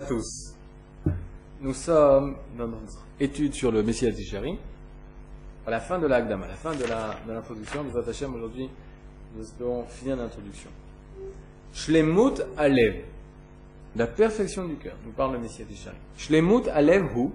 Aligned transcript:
à 0.00 0.06
tous. 0.06 0.54
Nous 1.60 1.72
sommes 1.72 2.36
dans 2.58 2.66
notre 2.66 3.04
étude 3.20 3.54
sur 3.54 3.70
le 3.70 3.84
Messie 3.84 4.10
Zichéri. 4.10 4.58
À 5.64 5.70
la 5.70 5.78
fin 5.78 6.00
de 6.00 6.08
l'Agdam, 6.08 6.42
à 6.42 6.48
la 6.48 6.54
fin 6.54 6.74
de 6.74 6.84
l'introduction, 7.28 7.84
nous 7.84 7.96
attachons 7.96 8.34
aujourd'hui, 8.34 8.68
nous 9.36 9.42
espérons 9.44 9.84
finir 9.84 10.16
l'introduction. 10.16 10.68
Shlemut 11.72 12.42
Alev, 12.56 13.04
la 13.94 14.08
perfection 14.08 14.66
du 14.66 14.74
cœur, 14.74 14.96
nous 15.06 15.12
parle 15.12 15.34
le 15.34 15.38
Messie 15.38 15.64
Zichéri. 15.64 15.94
Shlemut 16.18 16.66
Alev 16.72 17.04
hu, 17.14 17.30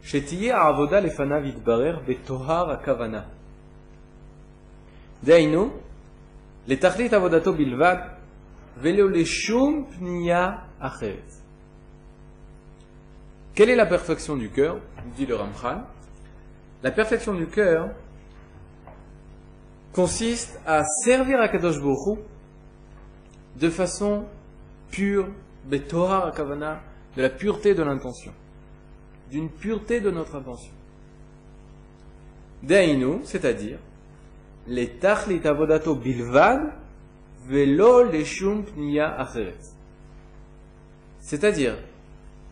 shetiye 0.00 0.52
avoda 0.52 1.00
lefanav 1.00 1.44
yitbarer 1.44 2.00
betohar 2.06 2.70
akavana. 2.70 3.26
Deinu, 5.24 5.72
letachlit 6.68 7.12
avodato 7.12 7.52
bilvad, 7.52 8.12
velo 8.76 9.08
leshum 9.08 9.86
pnia 9.86 10.68
acheret. 10.80 11.43
Quelle 13.54 13.70
est 13.70 13.76
la 13.76 13.86
perfection 13.86 14.36
du 14.36 14.50
cœur 14.50 14.80
dit 15.16 15.26
le 15.26 15.36
Ramchal. 15.36 15.84
La 16.82 16.90
perfection 16.90 17.34
du 17.34 17.46
cœur 17.46 17.90
consiste 19.92 20.60
à 20.66 20.82
servir 20.84 21.40
à 21.40 21.48
Kadosh 21.48 21.78
Baruch 21.78 22.18
Hu 22.18 22.20
de 23.56 23.70
façon 23.70 24.24
pure, 24.90 25.28
betohar 25.66 26.34
kavana, 26.34 26.80
de 27.16 27.22
la 27.22 27.30
pureté 27.30 27.74
de 27.74 27.84
l'intention, 27.84 28.32
d'une 29.30 29.48
pureté 29.48 30.00
de 30.00 30.10
notre 30.10 30.34
intention. 30.34 30.72
Dainu, 32.64 33.20
c'est-à-dire, 33.22 33.78
les 34.66 34.88
tachlit 34.98 35.46
avodato 35.46 35.94
bilvad, 35.94 36.72
velo 37.46 38.02
leshum. 38.10 38.64
C'est-à-dire, 41.20 41.76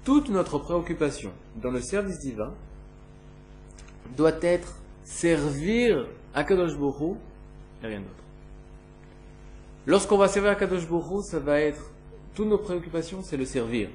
toute 0.05 0.29
notre 0.31 0.59
préoccupation 0.59 1.31
dans 1.57 1.71
le 1.71 1.81
service 1.81 2.19
divin 2.21 2.53
doit 4.17 4.33
être 4.43 4.75
servir 5.05 6.07
à 6.35 6.45
Kadosh 6.45 6.73
Hu 6.73 7.15
et 7.83 7.87
rien 7.87 8.01
d'autre. 8.01 8.11
Lorsqu'on 9.87 10.17
va 10.19 10.29
servir 10.29 10.51
à 10.51 10.55
Kadosh 10.55 10.85
Hu, 10.85 11.23
ça 11.23 11.39
va 11.39 11.61
être 11.61 11.91
toutes 12.35 12.49
nos 12.49 12.59
préoccupations, 12.59 13.23
c'est 13.23 13.37
le 13.37 13.45
servir. 13.45 13.91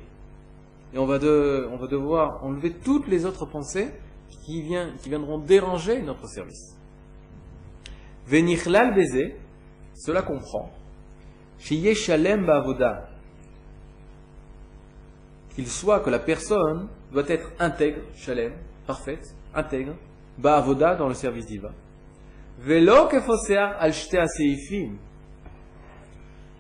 Et 0.94 0.98
on 0.98 1.06
va, 1.06 1.20
de- 1.20 1.68
on 1.72 1.78
va 1.78 1.88
devoir 1.88 2.44
enlever 2.44 2.72
toutes 2.72 3.08
les 3.08 3.26
autres 3.26 3.46
pensées 3.46 3.90
qui, 4.30 4.64
qui 5.02 5.10
viendront 5.10 5.38
déranger 5.40 6.02
notre 6.02 6.28
service. 6.28 6.76
Venichlal 8.28 8.94
beze, 8.94 9.32
cela 9.96 10.22
comprend, 10.22 10.72
shiye 11.60 11.96
shalem 11.96 12.46
qu'il 15.58 15.68
soit 15.68 16.02
que 16.02 16.12
la 16.12 16.20
personne 16.20 16.88
doit 17.12 17.28
être 17.28 17.50
intègre, 17.58 18.02
shalem, 18.16 18.54
parfaite, 18.86 19.36
intègre, 19.56 19.96
ba'avoda 20.38 20.94
dans 20.94 21.08
le 21.08 21.16
service 21.16 21.48
divin. 21.48 21.72
Velo 22.60 23.08
al. 23.10 23.94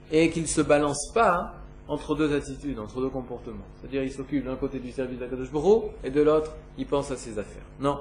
Et 0.09 0.30
qu'il 0.31 0.42
ne 0.42 0.48
se 0.48 0.62
balance 0.62 1.12
pas 1.14 1.54
entre 1.88 2.16
deux 2.16 2.36
attitudes, 2.36 2.80
entre 2.80 3.00
deux 3.00 3.09
comportements. 3.09 3.67
C'est-à-dire, 3.76 4.02
il 4.02 4.12
s'occupe 4.12 4.44
d'un 4.44 4.56
côté 4.56 4.80
du 4.80 4.92
service 4.92 5.20
d'Akadosh 5.20 5.52
Baruch 5.52 5.92
et 6.04 6.09
de 6.09 6.22
l'autre, 6.22 6.56
il 6.80 6.88
pense 6.88 7.11
à 7.11 7.17
ses 7.17 7.38
affaires. 7.38 7.66
Non. 7.80 8.00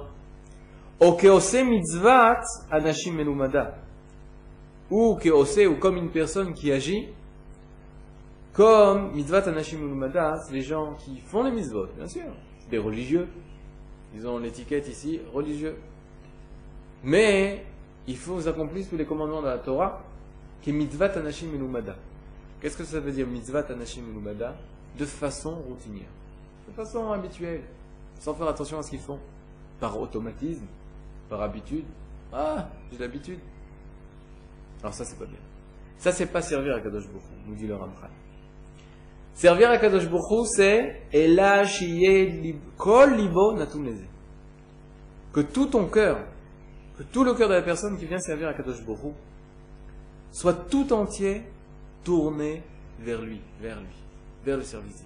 O 0.99 1.13
keose 1.13 1.63
mitzvat 1.63 2.41
anashim 2.71 3.13
melumada. 3.13 3.77
Ou 4.89 5.15
keose, 5.21 5.67
ou 5.67 5.75
comme 5.75 5.97
une 5.97 6.09
personne 6.09 6.55
qui 6.55 6.71
agit 6.71 7.09
comme 8.57 9.11
mitzvat 9.13 9.47
anashim 9.47 9.77
melumada, 9.77 10.39
c'est 10.39 10.51
les 10.51 10.63
gens 10.63 10.95
qui 10.95 11.19
font 11.19 11.43
les 11.43 11.51
mitzvot, 11.51 11.85
bien 11.95 12.07
sûr. 12.07 12.23
Des 12.71 12.79
religieux. 12.79 13.27
Ils 14.15 14.27
ont 14.27 14.39
l'étiquette 14.39 14.87
ici, 14.87 15.21
religieux. 15.31 15.77
Mais, 17.03 17.63
il 18.07 18.17
faut 18.17 18.37
qu'ils 18.37 18.49
accomplissent 18.49 18.89
tous 18.89 18.97
les 18.97 19.05
commandements 19.05 19.43
de 19.43 19.47
la 19.47 19.59
Torah, 19.59 20.01
qui 20.63 20.71
est 20.71 20.73
mitzvat 20.73 21.11
anashim 21.19 21.51
melumada. 21.51 21.95
Qu'est-ce 22.59 22.75
que 22.75 22.83
ça 22.83 22.99
veut 22.99 23.11
dire 23.11 23.27
mitzvat 23.27 23.65
anashim 23.69 24.01
melumada 24.01 24.55
De 24.97 25.05
façon 25.05 25.53
routinière, 25.53 26.09
de 26.67 26.73
façon 26.73 27.11
habituelle, 27.11 27.61
sans 28.19 28.33
faire 28.33 28.47
attention 28.47 28.79
à 28.79 28.81
ce 28.81 28.89
qu'ils 28.89 28.99
font, 28.99 29.19
par 29.79 29.99
automatisme, 29.99 30.65
par 31.29 31.43
habitude. 31.43 31.85
Ah, 32.33 32.67
j'ai 32.91 32.97
l'habitude. 32.97 33.39
Alors 34.81 34.95
ça, 34.95 35.05
c'est 35.05 35.19
pas 35.19 35.25
bien. 35.25 35.37
Ça, 35.99 36.11
c'est 36.11 36.25
pas 36.25 36.41
servir 36.41 36.73
à 36.73 36.79
Kadosh 36.79 37.05
Baruch 37.05 37.21
nous 37.45 37.53
dit 37.53 37.67
le 37.67 37.75
Ramchal. 37.75 38.09
Servir 39.37 39.69
à 39.69 39.77
Kadosh 39.77 40.05
Hu, 40.05 40.45
c'est 40.47 41.03
kol 42.75 43.15
libo. 43.15 43.55
Que 45.31 45.41
tout 45.41 45.67
ton 45.67 45.85
cœur, 45.85 46.25
que 46.97 47.03
tout 47.03 47.23
le 47.23 47.35
cœur 47.35 47.47
de 47.47 47.53
la 47.53 47.61
personne 47.61 47.99
qui 47.99 48.07
vient 48.07 48.17
servir 48.17 48.47
à 48.47 48.55
Kadosh 48.55 48.79
Hu, 48.79 49.11
soit 50.31 50.55
tout 50.71 50.91
entier 50.91 51.43
tourné 52.03 52.63
vers 52.99 53.21
lui, 53.21 53.39
vers 53.61 53.79
lui, 53.79 53.95
vers 54.43 54.57
le 54.57 54.63
service. 54.63 55.05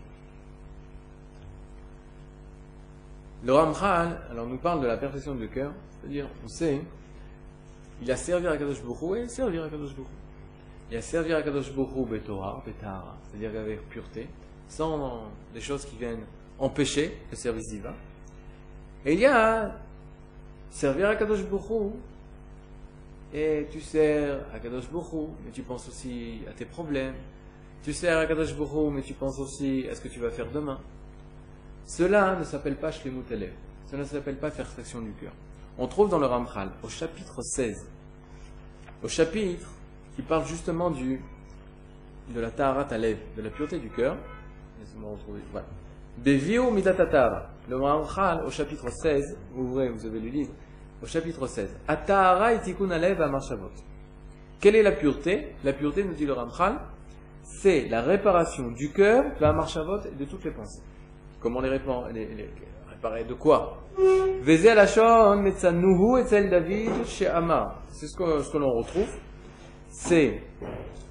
Le 3.43 3.53
Ramchal, 3.53 4.17
alors 4.31 4.47
nous 4.47 4.59
parle 4.59 4.81
de 4.81 4.87
la 4.87 4.95
perfection 4.95 5.35
du 5.35 5.49
cœur, 5.49 5.73
c'est-à-dire, 5.99 6.29
on 6.41 6.47
sait, 6.47 6.79
il 8.01 8.09
a 8.09 8.15
servi 8.15 8.47
à 8.47 8.55
Kadosh 8.55 8.79
Hu 8.79 9.17
et 9.17 9.27
servir 9.27 9.65
à 9.65 9.69
Kadosh 9.69 9.91
Hu. 9.91 10.03
Servi 10.99 11.31
à 11.33 11.41
Kadosh 11.41 11.71
Baruch 11.73 11.95
Hu 11.95 12.05
betorah, 12.05 12.61
betahara, 12.65 13.17
c'est-à-dire 13.23 13.57
avec 13.61 13.87
pureté, 13.87 14.27
sans 14.67 15.31
des 15.53 15.61
choses 15.61 15.85
qui 15.85 15.95
viennent 15.95 16.25
empêcher 16.59 17.17
le 17.29 17.37
service 17.37 17.69
divin. 17.69 17.93
Et 19.05 19.13
il 19.13 19.19
y 19.19 19.25
a 19.25 19.79
servir 20.69 21.09
à 21.09 21.15
Kadosh 21.15 21.39
Hu, 21.39 21.91
et 23.33 23.67
tu 23.71 23.79
sers 23.79 24.41
à 24.53 24.59
Kadosh 24.59 24.85
Hu, 24.91 25.27
mais 25.45 25.51
tu 25.51 25.61
penses 25.61 25.87
aussi 25.87 26.41
à 26.49 26.51
tes 26.51 26.65
problèmes. 26.65 27.15
Tu 27.83 27.93
sers 27.93 28.17
à 28.17 28.25
Kadosh 28.25 28.51
Hu, 28.51 28.89
mais 28.91 29.01
tu 29.01 29.13
penses 29.13 29.39
aussi 29.39 29.87
à 29.89 29.95
ce 29.95 30.01
que 30.01 30.09
tu 30.09 30.19
vas 30.19 30.29
faire 30.29 30.51
demain. 30.51 30.79
Cela 31.85 32.35
ne 32.35 32.43
s'appelle 32.43 32.75
pas 32.75 32.91
Shlemut 32.91 33.31
Alev. 33.31 33.53
Cela 33.87 34.03
ne 34.03 34.07
s'appelle 34.07 34.37
pas 34.37 34.51
perfection 34.51 35.01
du 35.01 35.11
cœur. 35.13 35.31
On 35.77 35.87
trouve 35.87 36.09
dans 36.09 36.19
le 36.19 36.25
Ramchal, 36.25 36.69
au 36.83 36.89
chapitre 36.89 37.41
16, 37.41 37.87
au 39.03 39.07
chapitre 39.07 39.69
qui 40.15 40.21
parle 40.21 40.45
justement 40.45 40.89
du, 40.91 41.21
de 42.33 42.39
la 42.39 42.51
Taharat 42.51 42.87
Alev, 42.91 43.17
de 43.37 43.41
la 43.41 43.49
pureté 43.49 43.79
du 43.79 43.89
cœur. 43.89 44.15
Laissez-moi 44.79 45.11
retrouver. 45.11 45.41
Voilà. 45.51 45.67
Bevio 46.17 46.71
Midatatara. 46.71 47.49
Le 47.69 47.77
Ramchal, 47.77 48.43
au 48.45 48.49
chapitre 48.49 48.89
16, 48.89 49.37
vous 49.53 49.63
ouvrez, 49.63 49.89
vous 49.89 50.05
avez 50.05 50.19
le 50.19 50.27
livre, 50.29 50.51
au 51.01 51.05
chapitre 51.05 51.47
16. 51.47 51.77
Atahara 51.87 52.53
itikun 52.53 52.91
Alev 52.91 53.21
Amashavot. 53.21 53.69
Quelle 54.59 54.75
est 54.75 54.83
la 54.83 54.91
pureté? 54.91 55.55
La 55.63 55.73
pureté, 55.73 56.03
nous 56.03 56.13
dit 56.13 56.25
le 56.25 56.33
Ramchal, 56.33 56.79
c'est 57.43 57.87
la 57.89 58.01
réparation 58.01 58.71
du 58.71 58.91
cœur, 58.91 59.23
de 59.35 59.41
la 59.41 59.53
Marshavot 59.53 59.99
et 60.05 60.15
de 60.15 60.25
toutes 60.25 60.43
les 60.43 60.51
pensées. 60.51 60.81
Comment 61.39 61.61
les, 61.61 61.69
réparer, 61.69 62.13
les, 62.13 62.25
les- 62.35 62.49
réparer? 62.89 63.23
De 63.23 63.33
quoi? 63.33 63.77
David. 66.49 66.91
C'est 67.87 68.07
ce 68.07 68.15
que, 68.17 68.39
ce 68.41 68.51
que 68.51 68.57
l'on 68.57 68.71
retrouve. 68.71 69.09
C'est 69.91 70.41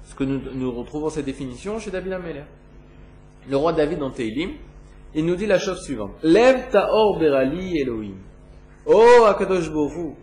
ce 0.03 0.15
que 0.15 0.23
nous, 0.23 0.71
retrouvons 0.71 1.09
cette 1.09 1.25
définition 1.25 1.79
chez 1.79 1.91
David 1.91 2.13
Ameller. 2.13 2.43
Le 3.49 3.55
roi 3.55 3.73
David 3.73 3.99
dans 3.99 4.11
Teilim, 4.11 4.51
il 5.15 5.25
nous 5.25 5.35
dit 5.35 5.45
la 5.45 5.59
chose 5.59 5.81
suivante. 5.83 6.11
Lève 6.23 6.69
ta 6.71 6.89
or 6.91 7.19
berali 7.19 7.79
Elohim. 7.79 8.17
Oh 8.85 9.25
Akadosh 9.27 9.69
Hu, 9.69 10.15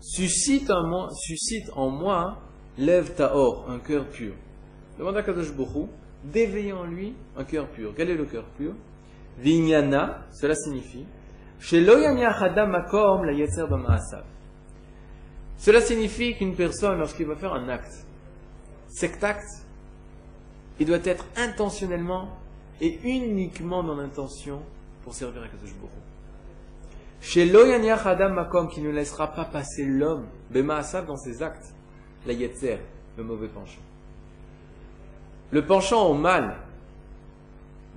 suscite 0.00 0.70
en 0.70 0.86
moi, 0.86 1.08
suscite 1.12 1.70
en 1.74 1.90
moi, 1.90 2.38
lève 2.78 3.14
ta 3.14 3.34
or, 3.34 3.66
un 3.68 3.78
cœur 3.78 4.06
pur. 4.08 4.34
Demande 4.98 5.16
à 5.16 5.22
Kadosh 5.22 5.48
Hu 5.48 5.86
d'éveiller 6.22 6.72
en 6.72 6.84
lui 6.84 7.14
un 7.36 7.44
cœur 7.44 7.68
pur. 7.68 7.92
Quel 7.96 8.10
est 8.10 8.14
le 8.14 8.24
cœur 8.26 8.44
pur? 8.56 8.74
Vinyana, 9.38 10.26
cela 10.32 10.54
signifie 10.54 11.04
makom 11.72 13.24
la. 13.24 14.24
Cela 15.58 15.80
signifie 15.80 16.36
qu'une 16.36 16.54
personne, 16.54 16.98
lorsqu'il 16.98 17.26
va 17.26 17.36
faire 17.36 17.54
un 17.54 17.68
acte, 17.68 18.06
cet 18.88 19.24
acte, 19.24 19.64
il 20.78 20.86
doit 20.86 20.98
être 21.04 21.26
intentionnellement 21.36 22.28
et 22.80 22.98
uniquement 23.04 23.82
dans 23.82 23.96
l'intention 23.96 24.62
pour 25.02 25.14
servir 25.14 25.42
à 25.42 25.48
Kadosh 25.48 25.74
Baruch 25.74 25.90
Hu. 25.90 26.14
Shelo 27.20 27.66
yaniach 27.66 28.06
adam 28.06 28.34
makom, 28.34 28.68
qui 28.68 28.80
ne 28.82 28.90
laissera 28.90 29.32
pas 29.32 29.44
passer 29.44 29.84
l'homme, 29.84 30.26
b'ma'asav 30.50 31.06
dans 31.06 31.16
ses 31.16 31.42
actes, 31.42 31.74
la 32.26 32.32
yetzer, 32.32 32.78
le 33.16 33.24
mauvais 33.24 33.48
penchant. 33.48 33.80
Le 35.50 35.64
penchant 35.64 36.06
au 36.06 36.14
mal, 36.14 36.56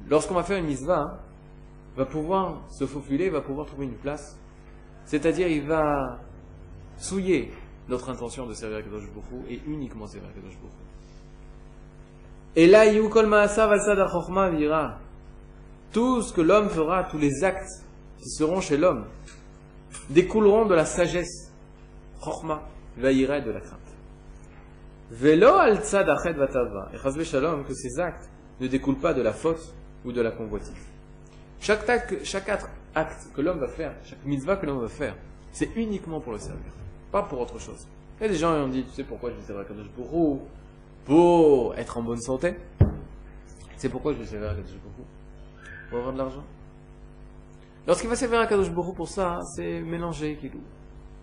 lorsqu'on 0.10 0.36
va 0.36 0.44
faire 0.44 0.60
une 0.60 0.74
hein, 0.90 1.18
va 1.98 2.06
pouvoir 2.06 2.62
se 2.70 2.86
faufiler, 2.86 3.30
va 3.30 3.42
pouvoir 3.42 3.66
trouver 3.66 3.86
une 3.86 3.98
place. 3.98 4.38
C'est-à-dire, 5.06 5.48
il 5.48 5.66
va 5.66 6.20
souiller 6.98 7.52
notre 7.90 8.10
intention 8.10 8.46
de 8.46 8.54
servir 8.54 8.84
Kadosh 8.84 9.08
Baruch 9.10 9.32
Hu 9.32 9.54
et 9.54 9.62
uniquement 9.68 10.08
servir 10.08 10.30
Kadosh 10.34 10.56
Baruch 10.56 10.72
Hu. 10.72 10.88
Et 12.56 12.68
là, 12.68 12.86
tout 15.92 16.22
ce 16.22 16.34
que 16.34 16.42
l'homme 16.42 16.70
fera, 16.70 17.04
tous 17.06 17.18
les 17.18 17.44
actes 17.44 17.86
qui 18.18 18.30
seront 18.30 18.62
chez 18.62 18.78
l'homme, 18.78 19.06
découleront 20.10 20.66
de 20.66 20.76
la 20.76 20.86
sagesse, 20.86 21.52
chorma, 22.20 22.64
vaïra 22.98 23.42
de 23.42 23.52
la 23.52 23.62
crainte. 23.62 23.80
Velo 25.12 25.56
al 25.56 25.78
vatava. 25.78 26.92
Et 26.94 27.24
shalom, 27.24 27.64
que 27.64 27.74
ces 27.74 28.00
actes 28.00 28.30
ne 28.60 28.68
découlent 28.68 29.00
pas 29.00 29.14
de 29.14 29.22
la 29.22 29.34
faute 29.34 29.74
ou 30.04 30.12
de 30.12 30.22
la 30.22 30.32
convoitise. 30.32 30.74
Chaque 31.60 31.88
acte, 31.90 32.24
chaque 32.24 32.50
acte 32.94 33.28
que 33.34 33.42
l'homme 33.42 33.60
va 33.60 33.68
faire, 33.68 33.94
chaque 34.04 34.24
mitzvah 34.26 34.58
que 34.58 34.66
l'homme 34.66 34.82
va 34.82 34.88
faire, 34.88 35.16
c'est 35.52 35.70
uniquement 35.76 36.20
pour 36.20 36.34
le 36.34 36.40
servir, 36.40 36.72
pas 37.12 37.24
pour 37.24 37.40
autre 37.40 37.60
chose. 37.60 37.88
Il 38.20 38.24
y 38.24 38.26
a 38.26 38.30
des 38.30 38.36
gens 38.36 38.56
qui 38.56 38.62
ont 38.62 38.68
dit, 38.68 38.84
tu 38.84 38.92
sais 38.92 39.04
pourquoi 39.04 39.30
je 39.32 39.36
vais 39.36 39.42
servir 39.42 39.68
Kadosh 39.68 39.90
Bourou 39.96 40.42
Pour 41.06 41.76
être 41.76 41.98
en 41.98 42.04
bonne 42.04 42.22
santé. 42.22 42.56
C'est 43.78 43.90
pourquoi 43.90 44.14
je 44.14 44.20
vais 44.20 44.26
servir 44.26 44.50
Kadosh 44.50 44.80
Bourou 44.84 45.06
Pour 45.90 46.00
avoir 46.00 46.14
de 46.14 46.18
l'argent. 46.18 46.44
Lorsqu'il 47.86 48.10
va 48.10 48.16
servir 48.16 48.40
à 48.40 48.48
Kadosh 48.48 48.72
Bourou 48.72 48.94
pour 48.94 49.08
ça, 49.08 49.40
c'est 49.56 49.82
mélanger 49.82 50.36
Kilou. 50.38 50.62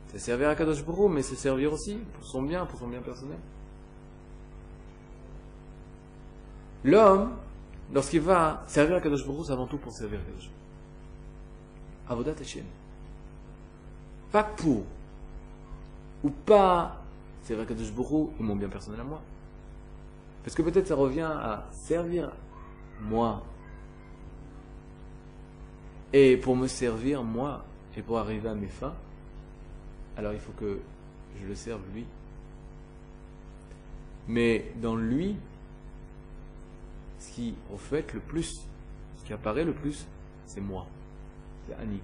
C'est 0.09 0.19
servir 0.19 0.49
à 0.49 0.55
Kadosh 0.55 0.85
Bourou, 0.85 1.09
mais 1.09 1.23
c'est 1.23 1.35
servir 1.35 1.73
aussi 1.73 1.97
pour 2.15 2.25
son 2.25 2.43
bien, 2.43 2.65
pour 2.65 2.79
son 2.79 2.87
bien 2.87 3.01
personnel. 3.01 3.39
L'homme, 6.85 7.33
lorsqu'il 7.93 8.21
va 8.21 8.63
servir 8.67 8.97
à 8.97 9.01
Kadosh 9.01 9.27
Baruch 9.27 9.47
c'est 9.47 9.53
avant 9.53 9.67
tout 9.67 9.79
pour 9.79 9.91
servir 9.93 10.21
à 10.21 10.23
Kadosh 10.23 10.51
Avodat 12.09 12.35
Hashem. 12.39 12.65
Pas 14.31 14.45
pour, 14.45 14.85
ou 16.25 16.31
pas 16.31 17.03
servir 17.43 17.65
à 17.65 17.67
Kadosh 17.67 17.93
Baruch 17.93 18.31
ou 18.38 18.43
mon 18.43 18.56
bien 18.56 18.69
personnel 18.69 19.00
à 19.00 19.05
moi. 19.05 19.21
Parce 20.43 20.56
que 20.56 20.62
peut-être 20.62 20.88
ça 20.88 20.94
revient 20.94 21.21
à 21.21 21.67
servir 21.71 22.32
moi. 23.00 23.43
Et 26.12 26.37
pour 26.37 26.56
me 26.56 26.67
servir 26.67 27.23
moi, 27.23 27.65
et 27.97 28.03
pour 28.03 28.19
arriver 28.19 28.49
à 28.49 28.55
mes 28.55 28.69
fins, 28.69 28.94
alors 30.17 30.32
il 30.32 30.41
faut 30.41 30.53
que 30.53 30.81
je 31.41 31.47
le 31.47 31.55
serve 31.55 31.81
lui. 31.93 32.05
Mais 34.27 34.73
dans 34.81 34.97
lui, 34.97 35.37
ce 37.19 37.32
qui 37.32 37.55
reflète 37.70 38.12
le 38.15 38.20
plus, 38.20 38.67
ce 39.19 39.25
qui 39.25 39.32
apparaît 39.32 39.65
le 39.65 39.75
plus, 39.75 40.06
c'est 40.47 40.61
moi. 40.61 40.87
C'est 41.67 41.75
Annie. 41.75 42.00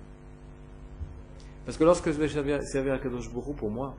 Parce 1.64 1.76
que 1.76 1.84
lorsque 1.84 2.11
je 2.11 2.19
vais 2.19 2.28
servir, 2.62 2.94
à 2.94 2.99
Kadosh 2.99 3.31
Bourou 3.31 3.52
pour 3.52 3.70
moi, 3.70 3.94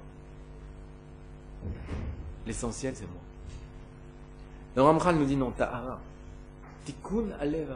l'essentiel 2.46 2.96
c'est 2.96 3.08
moi. 3.08 3.22
Le 4.76 4.82
Ramchal 4.82 5.16
nous 5.16 5.26
dit 5.26 5.36
non, 5.36 5.52
ta'ara. 5.52 6.00
Tikkun 6.86 7.32
alev 7.40 7.76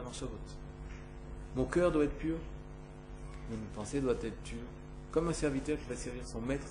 Mon 1.54 1.64
cœur 1.64 1.92
doit 1.92 2.04
être 2.04 2.18
pur, 2.18 2.36
mes 3.50 3.56
pensées 3.74 4.00
doivent 4.00 4.24
être 4.24 4.42
pures. 4.42 4.58
Comme 5.12 5.28
un 5.28 5.32
serviteur 5.32 5.78
qui 5.78 5.88
va 5.88 5.96
servir 5.96 6.26
son 6.26 6.40
maître. 6.40 6.66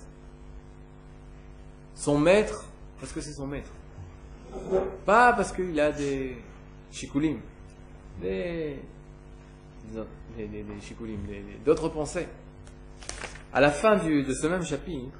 Son 1.94 2.18
maître, 2.18 2.64
parce 3.00 3.12
que 3.12 3.20
c'est 3.20 3.32
son 3.32 3.46
maître. 3.46 3.70
Pas 5.04 5.32
parce 5.32 5.52
qu'il 5.52 5.78
a 5.80 5.90
des 5.92 6.36
shikulim, 6.90 7.38
des, 8.20 8.76
d'autres 11.64 11.88
pensées. 11.88 12.28
À 13.52 13.60
la 13.60 13.70
fin 13.70 13.96
de 13.96 14.32
ce 14.32 14.46
même 14.46 14.64
chapitre, 14.64 15.18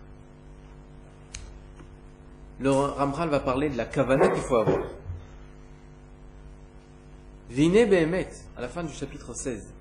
le 2.59 2.71
Ramchal 2.71 3.29
va 3.29 3.41
parler 3.41 3.69
de 3.69 3.77
la 3.77 3.85
kavana 3.85 4.29
qu'il 4.29 4.43
faut 4.43 4.57
avoir. 4.57 4.87
Vine 7.51 7.87
behemet, 7.87 8.29
à 8.57 8.61
la 8.61 8.69
fin 8.69 8.83
du 8.83 8.93
chapitre 8.93 9.35
16. 9.35 9.73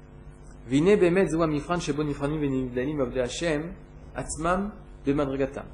Vine 0.67 0.97
behemet 0.97 1.27
zoua 1.27 1.47
mifran 1.47 1.79
shebo 1.79 2.03
nifranim 2.03 2.39
venimdalim 2.39 3.01
avde 3.01 3.17
Hashem 3.17 3.71
atzmam 4.15 4.71
bemadrigatam. 5.05 5.65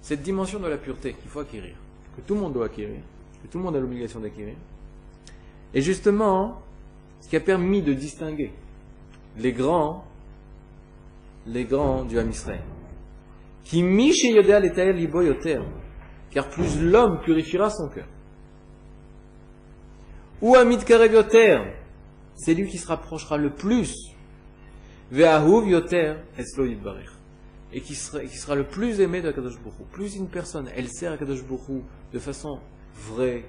Cette 0.00 0.22
dimension 0.22 0.60
de 0.60 0.68
la 0.68 0.78
pureté 0.78 1.14
qu'il 1.14 1.28
faut 1.28 1.40
acquérir, 1.40 1.74
que 2.16 2.20
tout 2.22 2.34
le 2.34 2.40
monde 2.40 2.52
doit 2.52 2.66
acquérir, 2.66 3.00
que 3.42 3.48
tout 3.48 3.58
le 3.58 3.64
monde 3.64 3.76
a 3.76 3.80
l'obligation 3.80 4.20
d'acquérir. 4.20 4.54
Et 5.74 5.82
justement, 5.82 6.62
ce 7.20 7.28
qui 7.28 7.36
a 7.36 7.40
permis 7.40 7.82
de 7.82 7.92
distinguer 7.92 8.52
les 9.36 9.52
grands, 9.52 10.04
les 11.46 11.64
grands 11.64 12.04
du 12.04 12.18
Ham 12.18 12.30
Israël, 12.30 12.62
qui 13.68 14.12
chez 14.14 14.32
Yodea 14.32 14.60
libo 14.92 15.20
yoter, 15.20 15.60
car 16.30 16.48
plus 16.48 16.80
l'homme 16.80 17.20
purifiera 17.20 17.68
son 17.68 17.90
cœur. 17.90 18.06
Ou 20.40 20.54
Amid 20.56 20.84
Karev 20.84 21.12
yoter, 21.12 21.58
c'est 22.34 22.54
lui 22.54 22.66
qui 22.66 22.78
se 22.78 22.86
rapprochera 22.86 23.36
le 23.36 23.50
plus. 23.50 23.94
Ve'ahuv 25.12 25.68
yoter, 25.68 26.14
eslo 26.38 26.64
et 27.70 27.82
qui 27.82 27.94
sera, 27.94 28.54
le 28.54 28.64
plus 28.64 29.00
aimé 29.00 29.20
de 29.20 29.30
Kadosh 29.30 29.58
Baruch 29.58 29.86
Plus 29.92 30.16
une 30.16 30.28
personne, 30.28 30.70
elle 30.74 30.88
sert 30.88 31.12
à 31.12 31.18
Kadosh 31.18 31.44
Baruch 31.44 31.84
de 32.14 32.18
façon 32.18 32.60
vraie, 32.94 33.44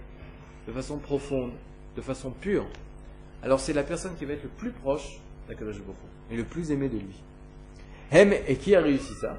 de 0.67 0.73
façon 0.73 0.97
profonde, 0.97 1.53
de 1.95 2.01
façon 2.01 2.31
pure, 2.31 2.67
alors 3.41 3.61
c'est 3.61 3.71
la 3.71 3.83
personne 3.83 4.17
qui 4.19 4.25
va 4.25 4.33
être 4.33 4.43
le 4.43 4.49
plus 4.49 4.71
proche 4.71 5.21
d'Akadosh 5.47 5.79
Baruch 5.79 5.95
et 6.29 6.35
le 6.35 6.43
plus 6.43 6.71
aimé 6.71 6.89
de 6.89 6.97
lui. 6.97 7.23
Hem, 8.11 8.33
et 8.33 8.57
qui 8.57 8.75
a 8.75 8.81
réussi 8.81 9.13
ça? 9.21 9.37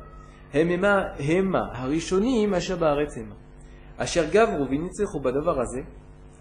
V'nitzechu 4.67 5.21
badavar 5.21 5.59
hazeh, 5.61 5.85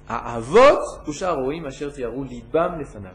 ha'avot 0.08 1.08
usharoim 1.08 1.66
asher 1.66 1.92
tiaru 1.92 2.24
libam 2.24 2.80
lefanav. 2.80 3.14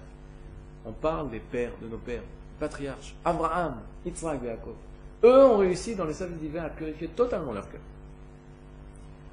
On 0.86 0.92
parle 0.92 1.30
des 1.30 1.40
pères, 1.40 1.72
de 1.82 1.88
nos 1.88 1.98
pères, 1.98 2.22
patriarches, 2.60 3.16
Abraham, 3.24 3.80
Yitzhak 4.04 4.42
et 4.42 4.46
Yaakov. 4.46 4.74
Eux 5.24 5.44
ont 5.46 5.56
réussi 5.56 5.96
dans 5.96 6.04
le 6.04 6.12
salut 6.12 6.36
divin 6.36 6.62
à 6.62 6.68
purifier 6.68 7.08
totalement 7.08 7.52
leur 7.52 7.68
cœur. 7.68 7.80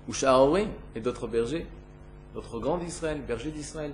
Usharoim 0.07 0.67
et 0.95 1.01
d'autres 1.01 1.27
bergers, 1.27 1.67
d'autres 2.33 2.59
grands 2.59 2.77
d'Israël, 2.77 3.21
bergers 3.21 3.51
d'Israël, 3.51 3.93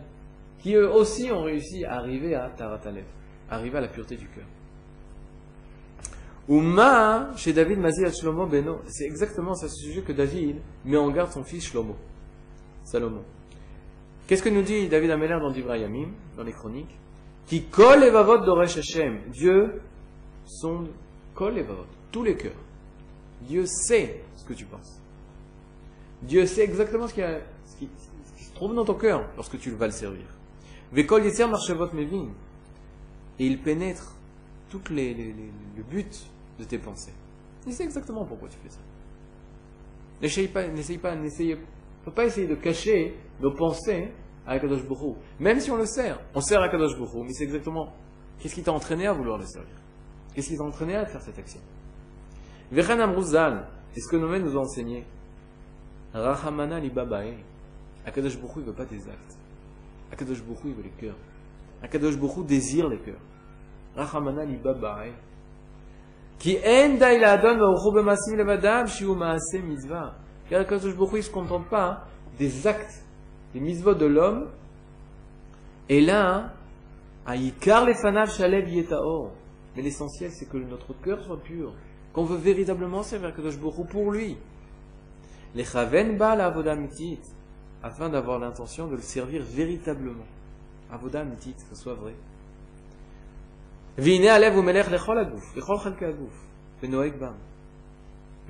qui 0.60 0.76
eux 0.76 0.90
aussi 0.90 1.32
ont 1.32 1.44
réussi 1.44 1.84
à 1.84 1.96
arriver 1.96 2.36
à 2.36 2.50
Taratalev, 2.50 3.04
arriver 3.50 3.78
à 3.80 3.82
la 3.82 3.88
pureté 3.88 4.16
du 4.16 4.28
cœur. 4.28 4.46
Uma, 6.50 7.34
chez 7.36 7.52
David 7.52 7.80
Mazir 7.80 8.14
Shlomo 8.14 8.46
Beno, 8.46 8.80
c'est 8.88 9.06
exactement 9.06 9.54
ce 9.54 9.68
sujet 9.68 10.02
que 10.02 10.14
David 10.14 10.56
met 10.86 10.96
en 10.96 11.10
garde 11.12 11.32
son 11.32 11.44
fils 11.44 11.66
Shlomo, 11.66 11.96
Salomon. 12.86 13.24
Qu'est-ce 14.28 14.44
que 14.44 14.50
nous 14.50 14.62
dit 14.62 14.88
David 14.88 15.12
Ameller 15.12 15.40
dans 15.42 15.52
Divrayamim, 15.52 16.10
dans 16.38 16.44
les 16.44 16.54
chroniques? 16.54 16.98
Qui 17.48 17.64
colle 17.64 18.02
les 18.02 18.10
vavotes 18.10 18.46
d'Oresh 18.46 18.78
Hashem. 18.78 19.20
Dieu 19.32 19.82
sonde, 20.46 20.88
colle 21.34 21.56
les 21.56 21.64
vavotes, 21.64 21.88
tous 22.12 22.24
les 22.24 22.36
cœurs. 22.36 22.52
Dieu 23.42 23.66
sait 23.66 24.24
ce 24.36 24.46
que 24.46 24.54
tu 24.54 24.66
penses. 24.66 25.02
Dieu 26.22 26.46
sait 26.46 26.64
exactement 26.64 27.08
ce 27.08 27.14
qui, 27.14 27.22
qui 27.78 28.44
se 28.44 28.54
trouve 28.54 28.74
dans 28.74 28.86
ton 28.86 28.96
cœur 28.96 29.26
lorsque 29.36 29.60
tu 29.60 29.72
vas 29.72 29.86
le 29.86 29.92
servir. 29.92 30.26
Vekol 30.92 31.26
Yetzer 31.26 31.48
Marchavot 31.48 31.94
Mevin. 31.94 32.30
Et 33.40 33.46
il 33.46 33.60
pénètre 33.60 34.16
tout 34.70 34.82
les, 34.90 35.14
les, 35.14 35.34
le 35.76 35.84
but 35.84 36.28
de 36.60 36.64
tes 36.64 36.78
pensées. 36.78 37.14
Il 37.66 37.74
sait 37.74 37.84
exactement 37.84 38.26
pourquoi 38.26 38.50
tu 38.50 38.58
fais 38.58 38.70
ça. 38.70 38.80
N'essaye 40.22 40.48
pas, 40.48 40.68
n'essaye 40.68 40.98
pas, 40.98 41.16
n'essaye, 41.16 41.58
faut 42.04 42.12
pas 42.12 42.26
essayer 42.26 42.48
de 42.48 42.56
cacher 42.56 43.16
nos 43.42 43.54
pensées 43.54 44.12
à 44.46 44.58
Kadosh 44.60 44.84
Bourou. 44.86 45.18
Même 45.40 45.60
si 45.60 45.70
on 45.70 45.78
le 45.78 45.86
sert, 45.86 46.20
on 46.34 46.42
sert 46.42 46.62
à 46.62 46.70
Kadosh 46.70 46.98
Bourou, 46.98 47.24
mais 47.24 47.34
c'est 47.34 47.44
exactement 47.44 47.94
qu'est-ce 48.40 48.56
qui 48.56 48.64
t'a 48.64 48.72
entraîné 48.72 49.08
à 49.08 49.14
vouloir 49.14 49.38
le 49.38 49.46
servir? 49.46 49.76
Qu'est-ce 50.34 50.50
qui 50.50 50.58
t'a 50.58 50.64
entraîné 50.64 50.96
à 50.96 51.06
faire 51.06 51.22
cette 51.22 51.38
action? 51.38 51.60
Vechen 52.72 53.00
Amrouzal, 53.00 53.68
est 53.96 54.00
ce 54.00 54.10
que 54.10 54.18
nos 54.18 54.38
nous 54.40 54.58
ont 54.58 54.62
enseigné. 54.62 55.06
Rahamana 56.14 56.80
li 56.80 56.90
babae. 56.90 57.38
Akadosh 58.06 58.38
Bourou, 58.40 58.62
il 58.62 58.66
veut 58.66 58.74
pas 58.74 58.86
des 58.86 59.08
actes. 59.08 59.38
Akadosh 60.12 60.42
Bokhu, 60.42 60.70
il 60.70 60.74
veut 60.74 60.84
les 60.84 60.90
cœurs. 60.90 61.18
Akadosh 61.82 62.18
Bokhu 62.18 62.44
désire 62.44 62.88
les 62.88 63.00
cœurs. 63.00 63.20
Rachamana 63.96 64.46
li 64.46 64.58
maase 69.16 69.60
mitzvah. 69.62 70.16
Car 70.50 70.62
Akadosh 70.62 70.96
Bokhu, 70.96 71.18
il 71.18 71.24
se 71.24 71.32
contente 71.32 71.68
pas 71.68 71.90
hein, 71.90 72.00
des 72.38 72.68
actes, 72.68 73.04
des 73.54 73.60
mitzvot 73.60 73.96
de 73.96 74.06
l'homme. 74.06 74.48
Et 75.90 76.02
là, 76.02 76.54
Aïkar 77.26 77.86
les 77.86 77.94
fanav 77.94 78.30
shalev 78.30 78.70
yetaor. 78.70 79.32
Mais 79.76 79.82
l'essentiel, 79.82 80.32
c'est 80.32 80.48
que 80.48 80.58
notre 80.58 80.94
cœur 81.04 81.22
soit 81.24 81.42
pur. 81.42 81.74
Qu'on 82.14 82.24
veut 82.24 82.38
véritablement 82.38 83.04
servir 83.04 83.30
Akadosh 83.30 83.58
Bokhu 83.58 83.86
pour 83.86 84.12
lui. 84.12 84.38
Les 85.56 85.66
chaven 85.66 86.18
ba 86.18 86.36
la 86.36 86.48
avodah 86.48 86.76
afin 87.84 88.10
d'avoir 88.10 88.40
l'intention 88.40 88.88
de 88.88 88.96
le 88.96 89.02
servir 89.02 89.44
véritablement. 89.44 90.26
Avodah 90.92 91.24
mitit, 91.24 91.54
que 91.54 91.76
ce 91.76 91.82
soit 91.82 91.94
vrai. 91.94 92.14
Le 93.98 94.04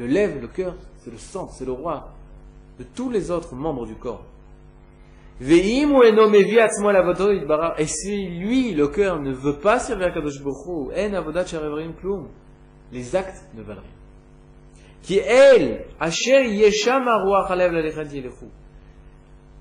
lève, 0.05 0.41
le 0.41 0.47
cœur, 0.47 0.75
c'est 0.97 1.11
le 1.11 1.17
sang, 1.17 1.47
c'est 1.49 1.65
le 1.65 1.71
roi 1.71 2.09
de 2.77 2.83
tous 2.83 3.09
les 3.09 3.31
autres 3.31 3.55
membres 3.55 3.85
du 3.85 3.95
corps. 3.95 4.25
Ve'im 5.39 5.93
ou 5.93 6.03
eno 6.03 6.29
mevi 6.29 6.59
atzmo 6.59 6.89
el 6.89 6.97
avodo 6.97 7.31
yitbarach. 7.31 7.79
Et 7.79 7.85
si 7.85 8.27
lui, 8.27 8.73
le 8.73 8.87
cœur, 8.87 9.21
ne 9.21 9.31
veut 9.31 9.57
pas 9.57 9.79
servir 9.79 10.13
Kadosh 10.13 10.43
Baruch 10.43 10.67
Hu, 10.67 10.91
en 10.93 11.13
avodat 11.13 11.45
sharevrim 11.45 11.93
klum. 11.93 12.27
Les 12.91 13.15
actes 13.15 13.45
ne 13.53 13.61
valent 13.61 13.81
rien. 13.81 13.91
Qui 15.03 15.19
elle, 15.19 15.85
asher 15.99 16.49
yesham 16.49 17.07
aruach 17.07 17.51
alev 17.51 17.71
lalechat 17.71 18.05
yelechu. 18.05 18.47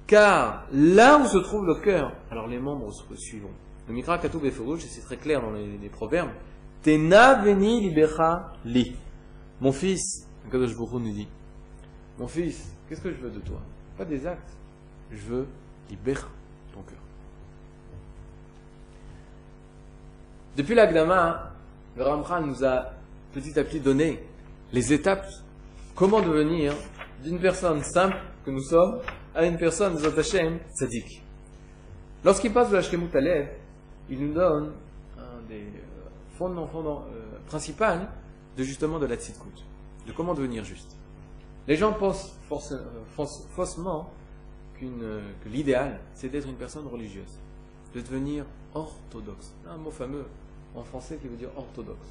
Car 0.06 0.64
là 0.72 1.18
où 1.18 1.26
se 1.26 1.38
trouve 1.38 1.66
le 1.66 1.74
cœur, 1.76 2.12
alors 2.30 2.46
les 2.46 2.58
membres 2.58 2.90
suivront. 3.14 3.50
Le 3.88 3.94
Mikra 3.94 4.18
Katoub 4.18 4.44
et 4.44 4.52
c'est 4.78 5.00
très 5.02 5.16
clair 5.16 5.40
dans 5.40 5.52
les, 5.52 5.88
proverbes. 5.88 6.30
Tena 6.82 7.42
veni 7.42 7.88
libecha 7.88 8.52
li. 8.64 8.96
Mon 9.60 9.72
fils, 9.72 10.26
Kadosh 10.50 10.72
Hu 10.72 10.76
nous 10.94 11.12
dit, 11.12 11.28
mon 12.18 12.26
fils, 12.26 12.74
qu'est-ce 12.88 13.00
que 13.00 13.10
je 13.10 13.16
veux 13.16 13.30
de 13.30 13.40
toi? 13.40 13.60
Pas 13.96 14.04
des 14.04 14.26
actes. 14.26 14.50
Je 15.10 15.18
veux 15.18 15.46
libérer 15.88 16.20
ton 16.72 16.82
cœur. 16.82 16.98
Depuis 20.56 20.74
l'Agdama, 20.74 21.52
le 21.96 22.02
Ramchal 22.02 22.44
nous 22.44 22.64
a 22.64 22.92
petit 23.32 23.58
à 23.58 23.64
petit 23.64 23.80
donné 23.80 24.20
les 24.72 24.92
étapes, 24.92 25.26
comment 25.94 26.20
devenir 26.20 26.74
d'une 27.22 27.38
personne 27.38 27.82
simple 27.82 28.16
que 28.44 28.50
nous 28.50 28.62
sommes 28.62 29.00
à 29.34 29.44
une 29.44 29.58
personne, 29.58 29.96
Zot 29.98 30.10
sadique. 30.74 31.22
Lorsqu'il 32.24 32.52
passe 32.52 32.70
de 32.70 32.76
la 32.76 32.82
il 34.08 34.26
nous 34.26 34.34
donne 34.34 34.72
un 35.18 35.48
des 35.48 35.62
euh, 35.62 36.08
fondements, 36.36 36.68
euh, 36.74 37.38
principaux 37.46 37.84
de 38.56 38.62
justement 38.62 38.98
de 38.98 39.06
la 39.06 39.16
tzidkut, 39.16 39.64
de 40.06 40.12
comment 40.12 40.34
devenir 40.34 40.64
juste. 40.64 40.96
Les 41.66 41.76
gens 41.76 41.92
pensent 41.92 42.36
euh, 42.72 42.78
faussement 43.50 44.10
que 44.80 45.48
l'idéal, 45.48 46.00
c'est 46.14 46.28
d'être 46.28 46.48
une 46.48 46.56
personne 46.56 46.86
religieuse, 46.86 47.38
de 47.94 48.00
devenir 48.00 48.44
orthodoxe. 48.74 49.52
Un 49.66 49.78
mot 49.78 49.90
fameux 49.90 50.26
en 50.74 50.82
français 50.82 51.16
qui 51.20 51.28
veut 51.28 51.36
dire 51.36 51.48
orthodoxe. 51.56 52.06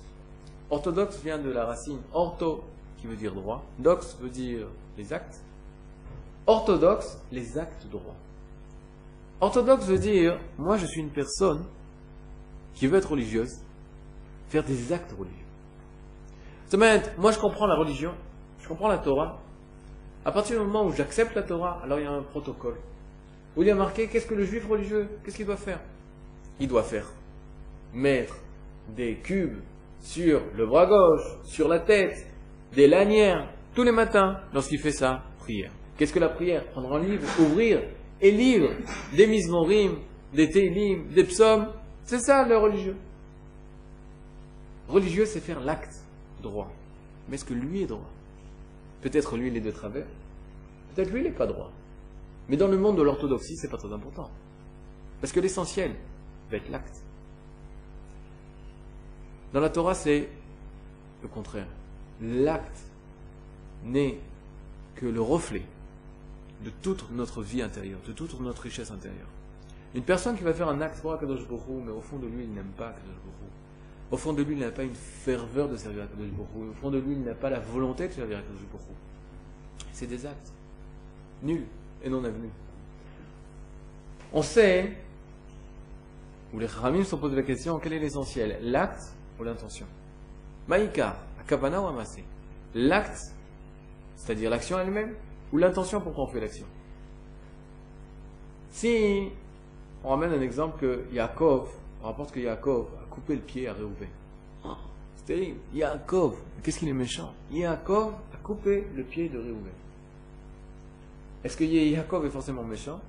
Orthodoxe 0.71 1.19
vient 1.23 1.37
de 1.37 1.51
la 1.51 1.65
racine 1.65 1.99
ortho, 2.11 2.63
qui 2.97 3.07
veut 3.07 3.15
dire 3.15 3.33
droit, 3.33 3.63
dox 3.77 4.17
veut 4.19 4.29
dire 4.29 4.67
les 4.97 5.13
actes, 5.13 5.39
orthodoxe, 6.47 7.19
les 7.31 7.57
actes 7.57 7.85
droits. 7.87 8.15
Orthodoxe 9.41 9.85
veut 9.85 9.99
dire, 9.99 10.39
moi 10.57 10.77
je 10.77 10.87
suis 10.87 11.01
une 11.01 11.09
personne 11.09 11.63
qui 12.75 12.87
veut 12.87 12.97
être 12.97 13.11
religieuse, 13.11 13.61
faire 14.49 14.63
des 14.63 14.93
actes 14.93 15.13
religieux. 15.17 15.45
moi 17.17 17.31
je 17.31 17.39
comprends 17.39 17.67
la 17.67 17.75
religion, 17.75 18.11
je 18.61 18.67
comprends 18.67 18.89
la 18.89 18.99
Torah. 18.99 19.41
À 20.23 20.31
partir 20.31 20.59
du 20.59 20.65
moment 20.65 20.85
où 20.85 20.91
j'accepte 20.91 21.35
la 21.35 21.43
Torah, 21.43 21.79
alors 21.83 21.99
il 21.99 22.03
y 22.03 22.07
a 22.07 22.11
un 22.11 22.23
protocole. 22.23 22.77
Où 23.55 23.63
il 23.63 23.69
y 23.69 23.73
marqué, 23.73 24.07
qu'est-ce 24.07 24.27
que 24.27 24.33
le 24.33 24.43
juif 24.43 24.67
religieux, 24.67 25.07
qu'est-ce 25.23 25.37
qu'il 25.37 25.45
doit 25.45 25.55
faire? 25.55 25.79
Il 26.59 26.67
doit 26.67 26.83
faire 26.83 27.07
mettre 27.93 28.35
des 28.95 29.15
cubes 29.15 29.59
sur 30.01 30.41
le 30.55 30.65
bras 30.65 30.85
gauche, 30.85 31.23
sur 31.45 31.67
la 31.67 31.79
tête, 31.79 32.27
des 32.73 32.87
lanières, 32.87 33.49
tous 33.73 33.83
les 33.83 33.91
matins, 33.91 34.39
lorsqu'il 34.53 34.79
fait 34.79 34.91
sa 34.91 35.23
prière. 35.39 35.71
Qu'est-ce 35.97 36.13
que 36.13 36.19
la 36.19 36.29
prière? 36.29 36.65
Prendre 36.71 36.93
un 36.93 36.99
livre, 36.99 37.23
ouvrir 37.39 37.81
et 38.21 38.31
lire 38.31 38.69
des 39.15 39.27
mismorim, 39.27 39.99
des 40.33 40.49
télim, 40.49 41.07
des 41.13 41.23
psaumes. 41.23 41.67
C'est 42.05 42.19
ça 42.19 42.45
le 42.45 42.57
religieux. 42.57 42.95
Religieux, 44.87 45.25
c'est 45.25 45.39
faire 45.39 45.59
l'acte 45.59 45.95
droit. 46.41 46.71
Mais 47.27 47.35
est-ce 47.35 47.45
que 47.45 47.55
lui 47.55 47.81
est 47.81 47.87
droit? 47.87 48.09
Peut-être 49.01 49.37
lui, 49.37 49.47
il 49.47 49.57
est 49.57 49.61
de 49.61 49.71
travers. 49.71 50.05
Peut-être 50.93 51.11
lui, 51.11 51.21
il 51.21 51.23
n'est 51.23 51.31
pas 51.31 51.47
droit. 51.47 51.71
Mais 52.47 52.57
dans 52.57 52.67
le 52.67 52.77
monde 52.77 52.97
de 52.97 53.01
l'orthodoxie, 53.01 53.57
c'est 53.57 53.69
pas 53.69 53.77
très 53.77 53.91
important. 53.91 54.29
Parce 55.19 55.33
que 55.33 55.39
l'essentiel 55.39 55.95
va 56.51 56.57
être 56.57 56.69
l'acte. 56.69 57.01
Dans 59.53 59.59
la 59.59 59.69
Torah, 59.69 59.95
c'est 59.95 60.29
le 61.23 61.27
contraire. 61.27 61.67
L'acte 62.21 62.79
n'est 63.83 64.19
que 64.95 65.07
le 65.07 65.21
reflet 65.21 65.63
de 66.63 66.69
toute 66.81 67.09
notre 67.11 67.41
vie 67.41 67.61
intérieure, 67.61 67.99
de 68.05 68.13
toute 68.13 68.39
notre 68.39 68.61
richesse 68.61 68.91
intérieure. 68.91 69.27
Une 69.95 70.03
personne 70.03 70.35
qui 70.35 70.43
va 70.43 70.53
faire 70.53 70.67
un 70.67 70.81
acte 70.81 70.99
pour 70.99 71.13
Akadosh 71.13 71.47
Borou, 71.47 71.81
mais 71.83 71.91
au 71.91 72.01
fond 72.01 72.17
de 72.17 72.27
lui, 72.27 72.43
il 72.43 72.53
n'aime 72.53 72.71
pas 72.77 72.89
Akadosh 72.89 73.15
Borou. 73.23 73.49
Au 74.11 74.17
fond 74.17 74.33
de 74.33 74.43
lui, 74.43 74.53
il 74.53 74.59
n'a 74.59 74.69
pas 74.69 74.83
une 74.83 74.93
ferveur 74.93 75.69
de 75.69 75.77
servir 75.77 76.03
Akadosh 76.03 76.31
Borou. 76.31 76.69
Au 76.69 76.73
fond 76.73 76.91
de 76.91 76.99
lui, 76.99 77.13
il 77.13 77.23
n'a 77.23 77.33
pas 77.33 77.49
la 77.49 77.59
volonté 77.59 78.09
de 78.09 78.13
servir 78.13 78.39
Akadosh 78.39 78.67
Borou. 78.69 78.93
C'est 79.93 80.07
des 80.07 80.25
actes 80.25 80.51
nuls 81.41 81.65
et 82.03 82.09
non 82.09 82.25
avenus. 82.25 82.51
On 84.33 84.41
sait, 84.41 84.97
ou 86.53 86.59
les 86.59 86.65
Ramim 86.65 87.05
se 87.05 87.15
posé 87.15 87.37
la 87.37 87.43
question, 87.43 87.79
quel 87.79 87.93
est 87.93 87.99
l'essentiel? 87.99 88.59
L'acte 88.63 89.15
ou 89.39 89.43
l'intention? 89.43 89.85
Maïka, 90.67 91.15
Akabana 91.39 91.81
ou 91.81 91.85
Amasé 91.85 92.25
L'acte, 92.73 93.33
c'est-à-dire 94.17 94.49
l'action 94.49 94.77
elle-même, 94.77 95.15
ou 95.53 95.57
l'intention 95.57 96.01
pour 96.01 96.13
qu'on 96.13 96.27
fait 96.27 96.41
l'action? 96.41 96.65
Si 98.71 99.29
on 100.05 100.09
ramène 100.09 100.33
un 100.33 100.41
exemple 100.41 100.79
que 100.79 101.03
Yaakov, 101.11 101.67
on 102.03 102.05
rapporte 102.05 102.31
que 102.31 102.39
Yaakov 102.39 102.85
a 103.01 103.09
coupé 103.09 103.35
le 103.35 103.41
pied 103.41 103.67
à 103.67 103.73
Réhouven. 103.73 104.07
C'est 105.17 105.25
terrible. 105.25 105.59
Yaakov, 105.73 106.35
qu'est-ce 106.61 106.77
qu'il 106.77 106.89
est 106.89 106.93
méchant? 106.93 107.33
Yaakov 107.51 108.13
a 108.31 108.37
coupé 108.43 108.85
le 108.95 109.03
pied 109.03 109.29
de 109.29 109.39
Réhouven. 109.39 109.73
Est-ce 111.43 111.57
que 111.57 111.63
Yaakov 111.63 112.27
est 112.27 112.29
forcément 112.29 112.63
méchant? 112.63 112.99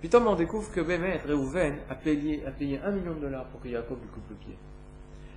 Puis 0.00 0.08
on 0.14 0.34
découvre 0.34 0.72
que 0.72 0.80
Bémet, 0.80 1.18
Réhouven, 1.18 1.76
a 1.90 1.94
payé, 1.94 2.42
a 2.46 2.50
payé 2.50 2.80
un 2.82 2.90
million 2.90 3.14
de 3.14 3.20
dollars 3.20 3.44
pour 3.44 3.60
que 3.60 3.68
Yaakov 3.68 3.98
lui 4.00 4.08
coupe 4.08 4.30
le 4.30 4.36
pied. 4.36 4.56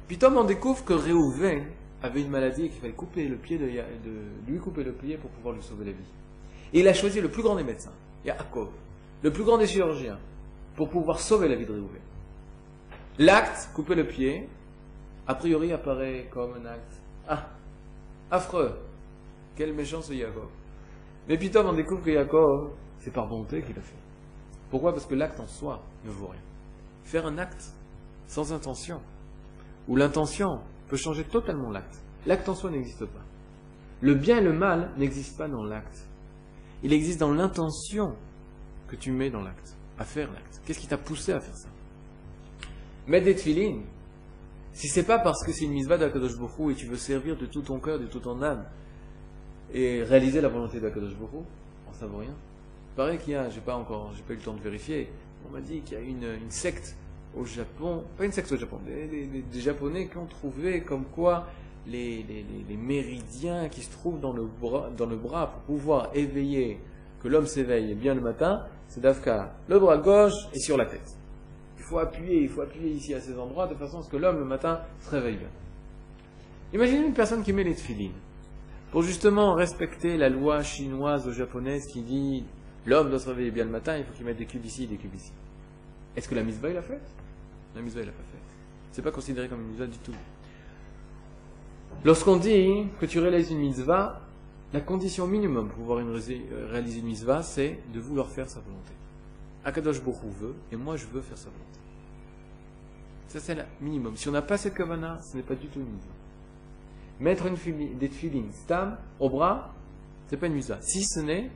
Puis 0.08 0.18
on 0.24 0.44
découvre 0.46 0.86
que 0.86 0.94
Réhouven 0.94 1.66
avait 2.04 2.22
une 2.22 2.30
maladie 2.30 2.66
et 2.66 2.70
qu'il 2.70 2.80
fallait 2.80 2.94
couper 2.94 3.28
le 3.28 3.36
pied 3.36 3.58
de, 3.58 3.66
de, 3.66 4.48
lui 4.48 4.60
couper 4.60 4.86
le 4.86 4.94
pied 4.94 5.18
pour 5.18 5.30
pouvoir 5.32 5.54
lui 5.56 5.62
sauver 5.62 5.86
la 5.86 5.92
vie. 5.92 6.12
Et 6.72 6.80
il 6.80 6.88
a 6.88 6.94
choisi 6.94 7.20
le 7.20 7.30
plus 7.30 7.44
grand 7.44 7.58
des 7.58 7.64
médecins, 7.64 7.94
Yaakov, 8.24 8.70
le 9.24 9.32
plus 9.32 9.44
grand 9.44 9.58
des 9.58 9.68
chirurgiens, 9.68 10.18
pour 10.76 10.90
pouvoir 10.90 11.20
sauver 11.20 11.48
la 11.48 11.56
vie 11.56 11.66
de 11.66 11.74
Réhouven. 11.74 12.02
L'acte, 13.18 13.70
couper 13.74 13.96
le 13.96 14.08
pied, 14.08 14.50
a 15.28 15.36
priori 15.36 15.72
apparaît 15.72 16.28
comme 16.32 16.54
un 16.54 16.66
acte. 16.66 17.02
Ah, 17.28 17.48
affreux. 18.30 18.78
Quel 19.56 19.74
méchant 19.74 20.02
ce 20.02 20.14
Yaakov. 20.14 20.50
Mais 21.28 21.38
puis 21.38 21.52
on 21.56 21.74
découvre 21.74 22.04
que 22.04 22.10
Yaakov, 22.10 22.72
c'est 23.00 23.12
par 23.12 23.28
bonté 23.28 23.62
qu'il 23.62 23.78
a 23.78 23.82
fait. 23.82 23.96
Pourquoi? 24.70 24.92
Parce 24.92 25.06
que 25.06 25.16
l'acte 25.16 25.40
en 25.40 25.48
soi 25.48 25.82
ne 26.04 26.12
vaut 26.12 26.28
rien. 26.28 26.42
Faire 27.04 27.26
un 27.26 27.38
acte 27.38 27.72
sans 28.28 28.52
intention, 28.52 29.00
où 29.88 29.96
l'intention 29.96 30.60
peut 30.88 30.98
changer 30.98 31.24
totalement 31.24 31.72
l'acte. 31.72 32.02
L'acte 32.26 32.50
en 32.50 32.56
soi 32.56 32.72
n'existe 32.72 33.06
pas. 33.06 33.24
Le 34.02 34.16
bien 34.16 34.38
et 34.38 34.42
le 34.42 34.54
mal 34.54 34.92
n'existent 34.98 35.38
pas 35.38 35.48
dans 35.48 35.64
l'acte. 35.64 36.06
Il 36.84 36.92
existe 36.92 37.20
dans 37.20 37.32
l'intention 37.32 38.16
que 38.88 38.96
tu 38.96 39.12
mets 39.12 39.30
dans 39.30 39.42
l'acte, 39.42 39.76
à 39.98 40.04
faire 40.04 40.32
l'acte. 40.32 40.62
Qu'est-ce 40.66 40.80
qui 40.80 40.88
t'a 40.88 40.98
poussé 40.98 41.32
à 41.32 41.40
faire 41.40 41.56
ça? 41.56 41.70
Mettre 43.08 43.26
des 43.26 43.36
tefilines, 43.36 43.84
si 44.74 44.88
c'est 44.88 45.04
pas 45.04 45.20
parce 45.20 45.44
que 45.44 45.52
c'est 45.52 45.66
une 45.66 45.72
misva 45.72 45.98
d'Akadosh 45.98 46.38
Bokhu 46.38 46.72
et 46.72 46.76
tu 46.76 46.86
veux 46.86 46.98
servir 46.98 47.38
de 47.38 47.46
tout 47.46 47.62
ton 47.62 47.80
cœur, 47.80 48.00
de 48.00 48.08
toute 48.08 48.24
ton 48.24 48.42
âme, 48.42 48.66
et 49.74 50.04
réaliser 50.04 50.42
la 50.42 50.50
volonté 50.50 50.80
d'Akadosh 50.80 51.16
Bokhu, 51.16 51.38
on 51.88 52.06
ne 52.06 52.10
vaut 52.10 52.18
rien. 52.18 52.34
Il 52.94 52.96
paraît 52.96 53.18
qu'il 53.18 53.34
y 53.34 53.36
a, 53.36 53.50
j'ai 53.50 53.62
pas 53.62 53.76
encore, 53.76 54.12
j'ai 54.16 54.24
pas 54.24 54.34
eu 54.34 54.38
le 54.38 54.42
temps 54.42 54.54
de 54.54 54.62
vérifier, 54.62 55.10
on 55.48 55.54
m'a 55.54 55.62
dit 55.62 55.82
qu'il 55.82 55.98
y 55.98 56.02
a 56.02 56.04
une, 56.04 56.24
une 56.24 56.52
secte 56.52 56.96
au 57.38 57.46
Japon, 57.46 58.04
pas 58.18 58.26
une 58.26 58.32
secte 58.32 58.52
au 58.52 58.58
Japon, 58.58 58.80
des, 58.86 59.62
Japonais 59.62 60.08
qui 60.08 60.18
ont 60.18 60.26
trouvé 60.26 60.82
comme 60.82 61.06
quoi 61.06 61.48
les, 61.88 62.26
les, 62.68 62.78
méridiens 62.78 63.70
qui 63.70 63.82
se 63.82 63.92
trouvent 63.92 64.20
dans 64.20 64.34
le, 64.34 64.44
bras, 64.44 64.90
dans 64.98 65.06
le 65.06 65.16
bras 65.16 65.48
pour 65.48 65.78
pouvoir 65.78 66.10
éveiller, 66.14 66.80
que 67.22 67.28
l'homme 67.28 67.48
s'éveille 67.48 67.94
bien 67.96 68.14
le 68.14 68.22
matin, 68.22 68.66
c'est 68.88 69.02
d'Afka, 69.02 69.54
le 69.68 69.80
bras 69.80 69.98
gauche 69.98 70.34
et 70.54 70.60
sur 70.60 70.78
la 70.78 70.86
tête. 70.86 71.18
Il 71.78 71.84
faut 71.84 72.00
appuyer, 72.00 72.42
il 72.42 72.50
faut 72.50 72.62
appuyer 72.62 72.92
ici 72.92 73.14
à 73.14 73.20
ces 73.20 73.38
endroits 73.38 73.68
de 73.68 73.76
façon 73.76 74.00
à 74.00 74.04
ce 74.04 74.10
que 74.10 74.18
l'homme 74.18 74.40
le 74.40 74.46
matin 74.46 74.82
se 75.02 75.12
réveille 75.12 75.38
bien. 75.38 75.50
Imaginez 76.74 77.06
une 77.06 77.14
personne 77.14 77.44
qui 77.44 77.54
met 77.54 77.64
les 77.64 77.76
tefilines 77.76 78.12
pour 78.92 79.02
justement 79.04 79.54
respecter 79.54 80.18
la 80.18 80.30
loi 80.30 80.64
chinoise 80.64 81.28
ou 81.28 81.32
japonaise 81.32 81.86
qui 81.88 82.02
dit 82.02 82.44
l'homme 82.86 83.10
doit 83.10 83.20
se 83.20 83.30
réveiller 83.30 83.52
bien 83.52 83.66
le 83.66 83.72
matin, 83.72 83.98
il 83.98 84.04
faut 84.04 84.14
qu'il 84.14 84.26
mette 84.26 84.38
des 84.38 84.46
cubes 84.46 84.66
ici, 84.66 84.88
des 84.88 84.98
cubes 84.98 85.16
ici. 85.16 85.32
Est-ce 86.16 86.30
que 86.30 86.36
la 86.36 86.44
misva 86.44 86.70
il 86.70 86.78
a 86.78 86.82
fait 86.82 87.02
la 87.76 87.82
mitzvah, 87.82 88.02
il 88.02 88.06
l'a 88.06 88.14
pas 88.14 88.24
fait. 88.32 88.38
C'est 88.94 89.02
pas 89.02 89.12
considéré 89.12 89.50
comme 89.50 89.60
une 89.60 89.68
mitzvah 89.68 89.88
du 89.88 89.98
tout. 89.98 90.14
Lorsqu'on 92.06 92.38
dit 92.38 92.88
que 93.00 93.06
tu 93.06 93.20
réalises 93.20 93.52
une 93.52 93.60
mitzvah, 93.60 94.22
la 94.76 94.82
condition 94.82 95.26
minimum 95.26 95.70
pour 95.70 95.78
pouvoir 95.78 96.00
euh, 96.00 96.68
réaliser 96.70 97.00
une 97.00 97.06
mitzvah, 97.06 97.42
c'est 97.42 97.80
de 97.94 98.00
vouloir 98.02 98.30
faire 98.30 98.50
sa 98.50 98.60
volonté. 98.60 98.92
Akadosh 99.64 100.04
Bokhu 100.04 100.28
veut, 100.38 100.54
et 100.70 100.76
moi 100.76 100.98
je 100.98 101.06
veux 101.06 101.22
faire 101.22 101.38
sa 101.38 101.50
volonté. 101.50 101.80
Ça 103.30 103.40
c'est 103.40 103.56
le 103.56 103.64
minimum. 103.80 104.18
Si 104.18 104.28
on 104.28 104.34
n'a 104.34 104.42
pas 104.42 104.58
cette 104.58 104.74
kavana, 104.74 105.18
ce 105.22 105.38
n'est 105.38 105.44
pas 105.44 105.56
du 105.56 105.68
tout 105.68 105.80
une 105.80 105.86
mitzvah. 105.86 106.12
Mettre 107.22 107.46
une 107.46 107.98
des 107.98 108.10
feelings 108.10 108.52
stam 108.52 108.98
au 109.22 109.30
bras, 109.30 109.74
c'est 110.28 110.36
pas 110.36 110.48
une 110.48 110.56
mitzvah. 110.56 110.82
Si 110.82 111.06
ce 111.06 111.22
n'est 111.22 111.50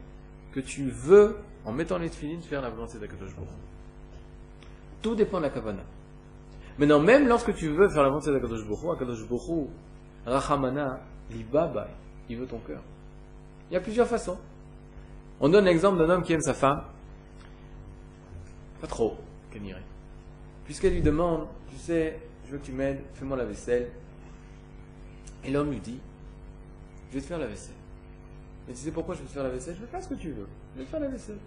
que 0.54 0.62
tu 0.62 0.90
veux 0.90 1.36
en 1.66 1.74
mettant 1.74 1.98
les 1.98 2.10
tefilines, 2.10 2.42
faire 2.42 2.62
la 2.62 2.70
volonté 2.70 3.00
d'Akadosh 3.00 3.36
Baruch 3.36 3.50
Tout 5.02 5.16
dépend 5.16 5.40
de 5.40 5.44
la 5.44 5.50
kavana. 5.50 5.84
Maintenant, 6.78 7.02
même 7.02 7.28
lorsque 7.28 7.54
tu 7.54 7.68
veux 7.68 7.90
faire 7.90 8.04
la 8.04 8.10
volonté 8.10 8.32
d'Akadosh 8.32 8.66
Baruch 8.66 8.96
Akadosh 8.96 9.28
Baruch 9.28 9.68
Rachamana, 10.26 11.02
l'ibaba, 11.32 11.90
il 12.30 12.38
veut 12.38 12.48
ton 12.48 12.60
cœur. 12.60 12.82
Il 13.70 13.74
y 13.74 13.78
a 13.78 13.82
plusieurs 13.82 14.08
façons. 14.08 14.38
On 15.40 15.50
donne 15.50 15.66
l'exemple 15.66 15.98
d'un 15.98 16.10
homme 16.10 16.24
qui 16.24 16.34
aime 16.34 16.42
sa 16.42 16.54
femme. 16.54 16.84
Pas 18.82 18.88
trop, 18.88 19.18
qu'elle 19.52 19.66
irait. 19.66 19.84
Puisqu'elle 20.66 20.94
lui 20.94 21.02
demande, 21.02 21.48
tu 21.70 21.78
sais, 21.78 22.20
je 22.46 22.52
veux 22.52 22.58
que 22.58 22.66
tu 22.66 22.72
m'aides, 22.72 23.02
fais-moi 23.14 23.38
la 23.38 23.46
vaisselle. 23.46 23.90
Et 25.44 25.52
l'homme 25.52 25.72
lui 25.72 25.80
dit, 25.80 26.00
je 27.10 27.16
vais 27.16 27.22
te 27.22 27.28
faire 27.28 27.40
la 27.40 27.48
vaisselle. 27.48 27.76
Mais 28.68 28.74
tu 28.74 28.82
sais 28.82 28.92
pourquoi 28.92 29.16
je 29.16 29.22
vais 29.22 29.28
te 29.28 29.32
faire 29.32 29.44
la 29.44 29.50
vaisselle? 29.50 29.76
Je 29.76 29.82
vais 29.82 29.88
faire 29.88 30.04
ce 30.04 30.10
que 30.10 30.16
tu 30.16 30.32
veux. 30.32 30.48
Je 30.74 30.80
vais 30.80 30.86
te 30.86 30.92
faire 30.92 31.00
la 31.00 31.08
vaisselle. 31.08 31.40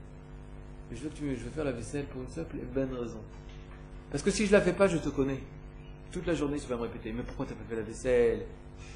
Mais 0.91 0.97
je 0.97 1.05
veux 1.05 1.11
que 1.11 1.51
faire 1.51 1.65
la 1.65 1.73
vaisselle 1.73 2.05
pour 2.07 2.23
une 2.23 2.29
simple 2.29 2.57
et 2.57 2.65
bonne 2.65 2.93
raison. 2.95 3.21
Parce 4.11 4.23
que 4.23 4.31
si 4.31 4.47
je 4.47 4.53
la 4.53 4.61
fais 4.61 4.73
pas, 4.73 4.89
je 4.89 4.99
te 4.99 5.09
connais. 5.09 5.41
Toute 6.11 6.27
la 6.27 6.35
journée, 6.35 6.59
tu 6.59 6.67
vas 6.67 6.77
me 6.77 6.83
répéter, 6.83 7.13
mais 7.13 7.23
pourquoi 7.23 7.47
tu 7.47 7.53
n'as 7.53 7.59
pas 7.59 7.65
fait 7.69 7.77
la 7.77 7.83
vaisselle? 7.83 8.47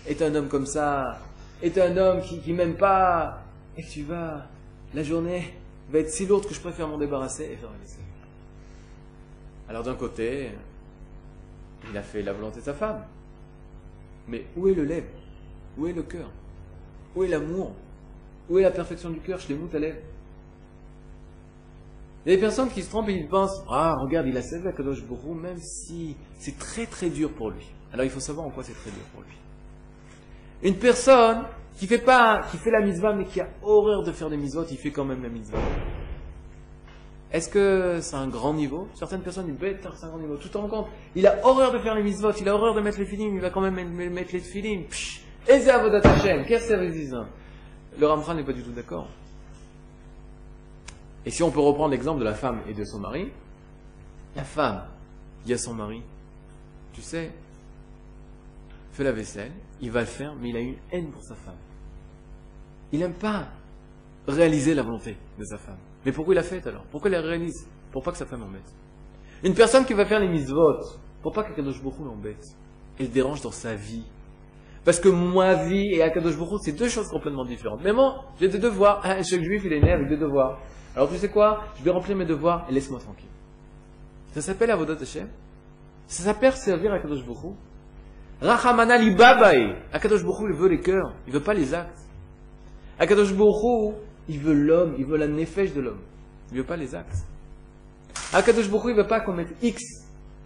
Est 0.07 0.21
un 0.23 0.35
homme 0.35 0.49
comme 0.49 0.67
ça 0.67 1.19
Est 1.63 1.79
un 1.79 1.97
homme 1.97 2.21
qui, 2.21 2.53
m'aime 2.53 2.77
pas 2.77 3.43
Et 3.77 3.83
tu 3.83 4.03
vas, 4.03 4.47
la 4.95 5.03
journée 5.03 5.55
va 5.91 6.01
être 6.01 6.11
si 6.11 6.27
lourde 6.27 6.47
que 6.47 6.55
je 6.55 6.61
préfère 6.61 6.89
m'en 6.89 6.99
débarrasser 6.99 7.45
et 7.45 7.57
faire 7.57 7.71
la 7.71 7.79
vaisselle. 7.79 8.05
Alors 9.69 9.83
d'un 9.83 9.95
côté, 9.95 10.51
il 11.91 11.97
a 11.97 12.03
fait 12.03 12.23
la 12.23 12.33
volonté 12.33 12.61
de 12.61 12.65
sa 12.65 12.75
femme. 12.75 13.05
Mais 14.29 14.47
où 14.57 14.69
est 14.69 14.75
le 14.75 14.85
lèvre 14.85 15.09
Où 15.79 15.87
est 15.87 15.93
le 15.93 16.03
cœur? 16.03 16.31
Où 17.15 17.25
est 17.25 17.29
l'amour? 17.29 17.73
Où 18.49 18.59
est 18.59 18.63
la 18.63 18.71
perfection 18.71 19.11
du 19.11 19.21
cœur? 19.21 19.39
Je 19.39 19.49
les 19.49 19.59
à 19.75 19.79
lèvres. 19.79 19.99
Il 22.25 22.31
y 22.31 22.33
a 22.33 22.37
des 22.37 22.41
personnes 22.41 22.71
qui 22.71 22.83
se 22.83 22.89
trompent 22.91 23.09
et 23.09 23.15
ils 23.15 23.29
pensent 23.29 23.63
Ah, 23.69 23.95
regarde, 24.01 24.27
il 24.27 24.37
a 24.37 24.43
servi 24.43 24.67
à 24.69 24.73
Kadosh 24.73 25.03
Bourou, 25.05 25.35
même 25.35 25.59
si 25.59 26.17
c'est 26.39 26.59
très 26.59 26.87
très 26.87 27.09
dur 27.09 27.33
pour 27.33 27.51
lui. 27.51 27.65
Alors 27.93 28.05
il 28.05 28.11
faut 28.11 28.21
savoir 28.21 28.47
en 28.47 28.51
quoi 28.51 28.65
c'est 28.65 28.75
très 28.75 28.91
dur 28.91 29.03
pour 29.15 29.23
lui. 29.23 29.37
Une 30.63 30.77
personne 30.77 31.45
qui 31.79 31.87
fait 31.87 31.99
pas, 31.99 32.43
qui 32.51 32.57
fait 32.57 32.71
la 32.71 32.81
mitzvah, 32.81 33.13
mais 33.13 33.25
qui 33.25 33.41
a 33.41 33.49
horreur 33.63 34.03
de 34.03 34.13
faire 34.13 34.31
des 34.31 34.37
mitzvot, 34.37 34.65
il 34.71 34.79
fait 34.79 34.91
quand 34.91 35.05
même 35.05 35.23
la 35.23 35.29
mitzvah. 35.29 35.59
Est-ce 37.33 37.49
que 37.49 37.99
c'est 38.01 38.17
un 38.17 38.29
grand 38.29 38.55
niveau? 38.55 38.89
Certaines 38.95 39.21
personnes 39.21 39.47
disent, 39.47 39.59
bête, 39.59 39.87
c'est 39.97 40.05
un 40.07 40.09
grand 40.09 40.19
niveau. 40.19 40.37
Tout 40.37 40.57
en 40.57 40.69
compte, 40.69 40.87
il 41.15 41.27
a 41.27 41.45
horreur 41.45 41.73
de 41.73 41.79
faire 41.79 41.95
les 41.95 42.03
mitzvot, 42.03 42.33
il 42.33 42.49
a 42.49 42.55
horreur 42.55 42.75
de 42.75 42.81
mettre 42.81 42.99
les 42.99 43.07
films, 43.07 43.35
il 43.35 43.41
va 43.41 43.51
quand 43.51 43.61
même 43.61 43.75
mettre 43.75 44.33
les 44.33 44.41
films. 44.41 44.85
Et 45.49 45.61
c'est 45.61 45.79
votre 45.79 46.23
chaîne, 46.23 46.47
qu'est-ce 46.47 46.69
que 46.69 47.11
ça 47.11 47.27
Le 47.99 48.07
Ramchal 48.07 48.37
n'est 48.37 48.45
pas 48.45 48.53
du 48.53 48.63
tout 48.63 48.73
d'accord. 48.73 49.09
Et 51.27 51.31
si 51.31 51.43
on 51.43 51.51
peut 51.51 51.61
reprendre 51.61 51.91
l'exemple 51.91 52.21
de 52.21 52.25
la 52.25 52.35
femme 52.35 52.61
et 52.69 52.73
de 52.73 52.85
son 52.85 53.01
mari, 53.01 53.31
la 54.37 54.45
femme 54.45 54.85
dit 55.45 55.53
à 55.53 55.59
son 55.59 55.75
mari, 55.75 56.03
tu 56.93 57.03
sais, 57.03 57.33
fais 58.97 59.05
la 59.05 59.13
vaisselle, 59.13 59.53
il 59.81 59.91
va 59.91 60.01
le 60.01 60.07
faire, 60.07 60.35
mais 60.41 60.49
il 60.49 60.57
a 60.57 60.61
une 60.61 60.77
haine 60.91 61.11
pour 61.11 61.23
sa 61.23 61.35
femme. 61.35 61.59
Il 62.93 63.01
n'aime 63.01 63.13
pas 63.13 63.49
réaliser 64.27 64.75
la 64.75 64.83
volonté 64.83 65.17
de 65.39 65.45
sa 65.45 65.59
femme. 65.59 65.77
Mais 66.05 66.13
pourquoi 66.13 66.35
il 66.35 66.37
l'a 66.37 66.43
fait 66.43 66.67
alors? 66.67 66.85
Pourquoi 66.91 67.11
il 67.11 67.13
la 67.13 67.21
réalise? 67.21 67.69
Pour 67.93 68.03
pas 68.03 68.13
que 68.13 68.17
sa 68.17 68.27
femme 68.27 68.43
embête. 68.43 68.75
Une 69.45 69.55
personne 69.55 69.85
qui 69.85 69.93
va 69.93 70.07
faire 70.07 70.19
les 70.19 70.29
mitzvot, 70.29 70.79
pour 71.23 71.33
pas 71.33 71.45
qu'Akadosh 71.45 71.83
Baruch 71.83 71.99
l'embête, 72.01 72.45
elle 72.99 73.11
dérange 73.11 73.43
dans 73.43 73.51
sa 73.51 73.75
vie. 73.75 74.05
Parce 74.85 74.99
que 74.99 75.09
moi, 75.09 75.55
vie 75.55 75.93
et 75.93 76.03
Akadosh 76.03 76.39
Baruch 76.39 76.61
c'est 76.63 76.73
deux 76.73 76.89
choses 76.89 77.09
complètement 77.09 77.45
différentes. 77.45 77.81
Mais 77.83 77.93
moi, 77.93 78.25
j'ai 78.41 78.49
des 78.49 78.59
devoirs. 78.59 79.01
Ah, 79.05 79.23
chaque 79.23 79.43
juif, 79.43 79.63
il 79.65 79.73
est 79.73 79.81
né 79.81 79.93
avec 79.93 80.09
des 80.09 80.17
devoirs. 80.17 80.61
Alors 80.95 81.11
tu 81.11 81.19
sais 81.19 81.29
quoi? 81.29 81.65
Je 81.79 81.85
vais 81.85 81.91
remplir 81.91 82.17
mes 82.17 82.25
devoirs 82.25 82.67
et 82.71 82.73
laisse-moi 82.73 83.01
tranquille. 83.01 83.29
Ça 84.33 84.41
s'appelle 84.41 84.71
Avodat 84.71 84.97
Hashem. 85.01 85.29
Ça 86.07 86.23
s'appelle 86.23 86.53
servir 86.53 86.93
Akadosh 86.95 87.27
Baruch 87.27 87.57
Rachamana 88.41 88.99
li 88.99 89.15
babae. 89.15 89.77
Akadosh 89.93 90.23
Baruch 90.23 90.51
il 90.51 90.57
veut 90.57 90.69
les 90.69 90.81
cœurs, 90.81 91.15
il 91.27 91.33
veut 91.33 91.43
pas 91.43 91.55
les 91.55 91.73
actes. 91.73 91.99
Akadosh 92.99 93.33
Baruch 93.33 93.95
il 94.29 94.41
veut 94.41 94.55
l'homme, 94.55 94.95
il 94.99 95.07
veut 95.07 95.17
la 95.17 95.27
nefesh 95.27 95.73
de 95.73 95.81
l'homme. 95.81 96.01
Il 96.53 96.59
veut 96.59 96.65
pas 96.65 96.77
les 96.77 96.95
actes. 96.95 97.25
Akadosh 98.33 98.69
Baruch 98.71 98.91
il 98.91 98.97
veut 98.97 99.07
pas 99.07 99.21
qu'on 99.21 99.33
mette 99.33 99.55
X, 99.63 99.83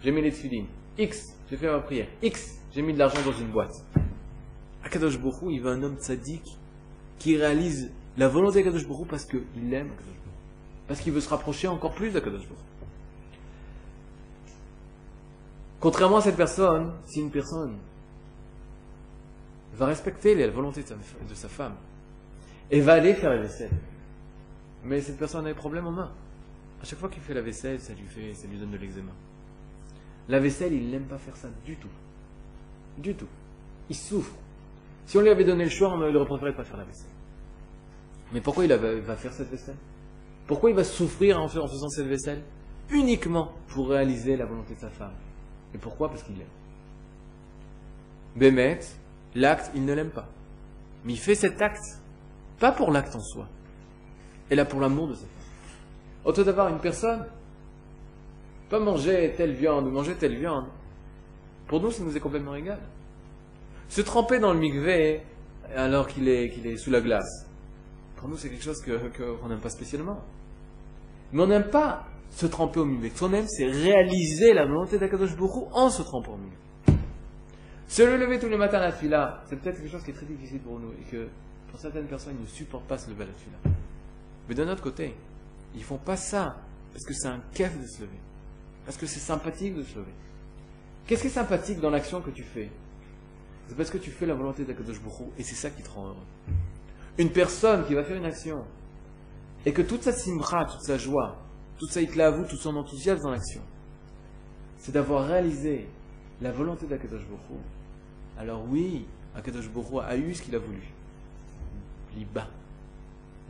j'ai 0.01 0.11
mis 0.11 0.21
les 0.21 0.31
tefillin. 0.31 0.65
X, 0.97 1.35
j'ai 1.49 1.57
fait 1.57 1.69
ma 1.69 1.79
prière. 1.79 2.07
X, 2.21 2.59
j'ai 2.73 2.81
mis 2.81 2.93
de 2.93 2.99
l'argent 2.99 3.21
dans 3.25 3.33
une 3.33 3.51
boîte. 3.51 3.73
Akadosh 4.83 5.19
Baruch 5.19 5.41
il 5.49 5.61
veut 5.61 5.71
un 5.71 5.83
homme 5.83 5.97
tzaddik 5.97 6.43
qui 7.19 7.35
réalise 7.35 7.91
la 8.17 8.27
volonté 8.27 8.63
d'Akadosh 8.63 8.87
Baruch 8.87 9.07
parce 9.09 9.25
qu'il 9.25 9.73
aime. 9.73 9.91
Parce 10.87 11.01
qu'il 11.01 11.11
veut 11.13 11.21
se 11.21 11.29
rapprocher 11.29 11.67
encore 11.67 11.93
plus 11.93 12.11
d'Akadosh 12.11 12.47
Baruch. 12.47 12.70
Contrairement 15.81 16.17
à 16.17 16.21
cette 16.21 16.37
personne, 16.37 16.93
si 17.05 17.19
une 17.19 17.31
personne 17.31 17.75
va 19.73 19.87
respecter 19.87 20.35
la 20.35 20.47
volonté 20.49 20.83
de 20.83 21.33
sa 21.33 21.49
femme, 21.49 21.75
et 22.69 22.79
va 22.79 22.93
aller 22.93 23.13
faire 23.13 23.31
la 23.31 23.41
vaisselle. 23.41 23.71
Mais 24.83 25.01
cette 25.01 25.17
personne 25.17 25.45
a 25.45 25.49
des 25.49 25.55
problèmes 25.55 25.87
en 25.87 25.91
main. 25.91 26.11
À 26.81 26.85
chaque 26.85 26.99
fois 26.99 27.09
qu'il 27.09 27.21
fait 27.21 27.33
la 27.33 27.41
vaisselle, 27.41 27.79
ça 27.79 27.93
lui, 27.93 28.05
fait, 28.07 28.33
ça 28.33 28.47
lui 28.47 28.57
donne 28.57 28.71
de 28.71 28.77
l'eczéma. 28.77 29.11
La 30.29 30.39
vaisselle, 30.39 30.71
il 30.73 30.89
n'aime 30.89 31.05
pas 31.05 31.17
faire 31.17 31.35
ça 31.35 31.49
du 31.65 31.75
tout. 31.75 31.89
Du 32.97 33.13
tout. 33.15 33.27
Il 33.89 33.95
souffre. 33.95 34.35
Si 35.05 35.17
on 35.17 35.21
lui 35.21 35.29
avait 35.29 35.43
donné 35.43 35.63
le 35.63 35.69
choix, 35.69 35.89
on 35.89 36.01
aurait 36.01 36.25
préféré 36.25 36.53
pas 36.53 36.63
faire 36.63 36.77
la 36.77 36.85
vaisselle. 36.85 37.09
Mais 38.31 38.39
pourquoi 38.39 38.65
il 38.65 38.71
va 38.71 39.15
faire 39.15 39.33
cette 39.33 39.49
vaisselle? 39.49 39.75
Pourquoi 40.47 40.69
il 40.69 40.75
va 40.75 40.83
souffrir 40.83 41.41
en 41.41 41.47
faisant 41.47 41.89
cette 41.89 42.07
vaisselle? 42.07 42.41
Uniquement 42.89 43.51
pour 43.67 43.89
réaliser 43.89 44.37
la 44.37 44.45
volonté 44.45 44.75
de 44.75 44.79
sa 44.79 44.89
femme. 44.89 45.13
Et 45.73 45.77
pourquoi? 45.77 46.09
Parce 46.09 46.23
qu'il 46.23 46.37
l'aime. 46.37 46.47
Bémet, 48.35 48.79
l'acte, 49.35 49.71
il 49.75 49.85
ne 49.85 49.93
l'aime 49.93 50.09
pas. 50.09 50.27
Mais 51.03 51.13
il 51.13 51.19
fait 51.19 51.35
cet 51.35 51.61
acte 51.61 52.01
pas 52.59 52.71
pour 52.71 52.91
l'acte 52.91 53.15
en 53.15 53.21
soi. 53.21 53.47
Et 54.49 54.55
là 54.55 54.65
pour 54.65 54.79
l'amour 54.79 55.07
de 55.07 55.13
sa 55.15 55.21
femme. 55.21 55.29
Autant 56.25 56.43
d'avoir 56.43 56.67
une 56.67 56.79
personne, 56.79 57.25
pas 58.69 58.79
manger 58.79 59.33
telle 59.35 59.53
viande 59.53 59.87
ou 59.87 59.91
manger 59.91 60.13
telle 60.15 60.37
viande, 60.37 60.67
pour 61.67 61.81
nous, 61.81 61.89
ça 61.89 62.03
nous 62.03 62.15
est 62.15 62.19
complètement 62.19 62.55
égal. 62.55 62.79
Se 63.89 64.01
tremper 64.01 64.39
dans 64.39 64.53
le 64.53 64.59
mikvé 64.59 65.21
alors 65.75 66.07
qu'il 66.07 66.27
est, 66.27 66.47
est 66.47 66.77
sous 66.77 66.91
la 66.91 67.01
glace, 67.01 67.47
pour 68.17 68.29
nous, 68.29 68.37
c'est 68.37 68.49
quelque 68.49 68.63
chose 68.63 68.81
qu'on 68.81 69.47
n'aime 69.47 69.59
pas 69.59 69.69
spécialement. 69.69 70.23
Mais 71.31 71.41
on 71.41 71.47
n'aime 71.47 71.69
pas 71.69 72.05
se 72.31 72.45
tremper 72.45 72.79
au. 72.79 72.85
Ce 72.85 73.19
qu'on 73.19 73.33
aime, 73.33 73.47
c'est 73.47 73.65
réaliser 73.65 74.53
la 74.53 74.65
volonté 74.65 74.97
d'Akadosh 74.97 75.35
Baruch 75.35 75.67
en 75.73 75.89
se 75.89 76.01
trempant 76.01 76.33
au 76.33 76.37
mikvé. 76.37 76.57
Se 77.87 78.01
lever 78.03 78.39
tous 78.39 78.47
les 78.47 78.57
matins 78.57 78.77
à 78.77 78.87
la 78.87 78.91
fila, 78.91 79.43
c'est 79.49 79.57
peut-être 79.57 79.77
quelque 79.77 79.91
chose 79.91 80.03
qui 80.03 80.11
est 80.11 80.15
très 80.15 80.25
difficile 80.25 80.61
pour 80.61 80.79
nous 80.79 80.91
et 80.93 81.11
que 81.11 81.27
pour 81.69 81.79
certaines 81.79 82.07
personnes, 82.07 82.35
ils 82.39 82.43
ne 82.43 82.47
supportent 82.47 82.87
pas 82.87 82.97
se 82.97 83.09
lever 83.09 83.23
à 83.23 83.27
la 83.27 83.71
Mais 84.47 84.55
d'un 84.55 84.69
autre 84.69 84.81
côté, 84.81 85.13
ils 85.75 85.83
font 85.83 85.97
pas 85.97 86.15
ça 86.15 86.57
parce 86.93 87.05
que 87.05 87.13
c'est 87.13 87.27
un 87.27 87.41
kef 87.53 87.79
de 87.79 87.85
se 87.87 88.01
lever. 88.01 88.19
Parce 88.85 88.97
que 88.97 89.05
c'est 89.05 89.19
sympathique 89.19 89.75
de 89.75 89.83
se 89.83 89.95
lever. 89.95 90.13
Qu'est-ce 91.05 91.21
qui 91.21 91.27
est 91.27 91.31
sympathique 91.31 91.79
dans 91.79 91.89
l'action 91.89 92.21
que 92.21 92.29
tu 92.29 92.43
fais? 92.43 92.69
C'est 93.67 93.75
parce 93.75 93.89
que 93.89 93.97
tu 93.97 94.11
fais 94.11 94.25
la 94.25 94.33
volonté 94.33 94.63
d'Akadosh 94.65 95.01
Bourou 95.01 95.31
et 95.37 95.43
c'est 95.43 95.55
ça 95.55 95.69
qui 95.69 95.83
te 95.83 95.89
rend 95.89 96.07
heureux. 96.07 96.27
Une 97.17 97.31
personne 97.31 97.85
qui 97.85 97.93
va 97.93 98.03
faire 98.03 98.17
une 98.17 98.25
action 98.25 98.63
et 99.65 99.73
que 99.73 99.81
toute 99.81 100.03
sa 100.03 100.11
simra, 100.11 100.65
toute 100.65 100.81
sa 100.81 100.97
joie, 100.97 101.37
toute 101.81 101.89
sa 101.89 102.29
vous, 102.29 102.45
tout 102.45 102.57
son 102.57 102.75
enthousiasme 102.75 103.23
dans 103.23 103.31
l'action, 103.31 103.61
c'est 104.77 104.91
d'avoir 104.91 105.25
réalisé 105.25 105.87
la 106.39 106.51
volonté 106.51 106.85
d'Akadosh 106.85 107.25
Bourou. 107.25 107.59
Alors 108.37 108.63
oui, 108.69 109.07
Akadosh 109.35 109.67
Bourou 109.67 109.99
a 109.99 110.15
eu 110.15 110.35
ce 110.35 110.43
qu'il 110.43 110.53
a 110.53 110.59
voulu. 110.59 110.83
Liba. 112.15 112.47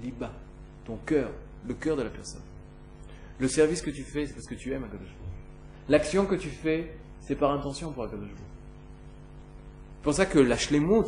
Liba. 0.02 0.32
Ton 0.86 0.96
cœur, 1.06 1.30
le 1.67 1.74
cœur 1.74 1.98
de 1.98 2.04
la 2.04 2.10
personne. 2.10 2.41
Le 3.38 3.50
service 3.50 3.82
que 3.82 3.89
tu 3.89 4.04
fais, 4.04 4.26
c'est 4.26 4.34
parce 4.34 4.48
que 4.48 4.56
tu 4.56 4.72
aimes 4.72 4.86
Akadosh 4.86 5.13
L'action 5.89 6.26
que 6.26 6.36
tu 6.36 6.48
fais, 6.48 6.96
c'est 7.20 7.36
par 7.36 7.52
intention 7.52 7.91
pour 7.91 8.06
Akadosh 8.06 8.30
C'est 8.30 10.04
pour 10.04 10.13
ça 10.13 10.26
que 10.26 10.39
la 10.39 10.56
shlemut, 10.56 11.04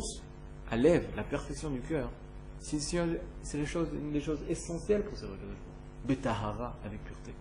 à 0.70 0.76
lève, 0.76 1.06
la 1.16 1.24
perfection 1.24 1.70
du 1.70 1.80
cœur, 1.80 2.10
c'est 2.58 2.76
une 2.92 4.12
des 4.12 4.20
choses 4.20 4.40
essentielles 4.46 5.04
pour 5.04 5.16
servir 5.16 5.36
Akadosh 5.36 5.73
Betahara, 6.04 6.76
avec 6.84 7.02
pureté. 7.04 7.32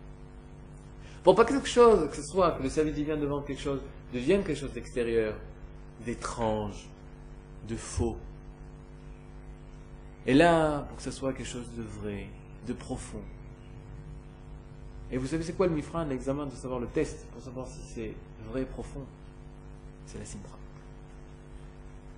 Pour 1.24 1.36
pas 1.36 1.46
quelque 1.46 1.68
chose, 1.68 2.10
que 2.10 2.16
ce 2.16 2.24
soit 2.24 2.52
que 2.52 2.64
le 2.64 2.70
service 2.70 2.96
divin 2.96 3.18
devant 3.18 3.42
quelque 3.42 3.62
chose, 3.62 3.82
devienne 4.14 4.44
quelque 4.44 4.60
chose 4.60 4.74
d'extérieur, 4.74 5.36
d'étrange, 6.06 6.88
de 7.68 7.76
faux, 7.76 8.18
et 10.26 10.34
là, 10.34 10.82
pour 10.88 10.98
que 10.98 11.04
ce 11.04 11.12
soit 11.12 11.34
quelque 11.34 11.48
chose 11.48 11.70
de 11.76 11.84
vrai, 11.84 12.28
de 12.66 12.74
profond. 12.74 13.22
Et 15.12 15.18
vous 15.18 15.28
savez, 15.28 15.44
c'est 15.44 15.54
quoi 15.54 15.68
le 15.68 15.74
mifran, 15.74 16.06
l'examen 16.06 16.46
de 16.46 16.56
savoir 16.56 16.80
le 16.80 16.88
test, 16.88 17.28
pour 17.32 17.42
savoir 17.42 17.68
si 17.68 17.82
c'est 17.94 18.14
vrai 18.50 18.66
profond? 18.66 19.06
C'est 20.06 20.18
la 20.18 20.26
simra. 20.26 20.58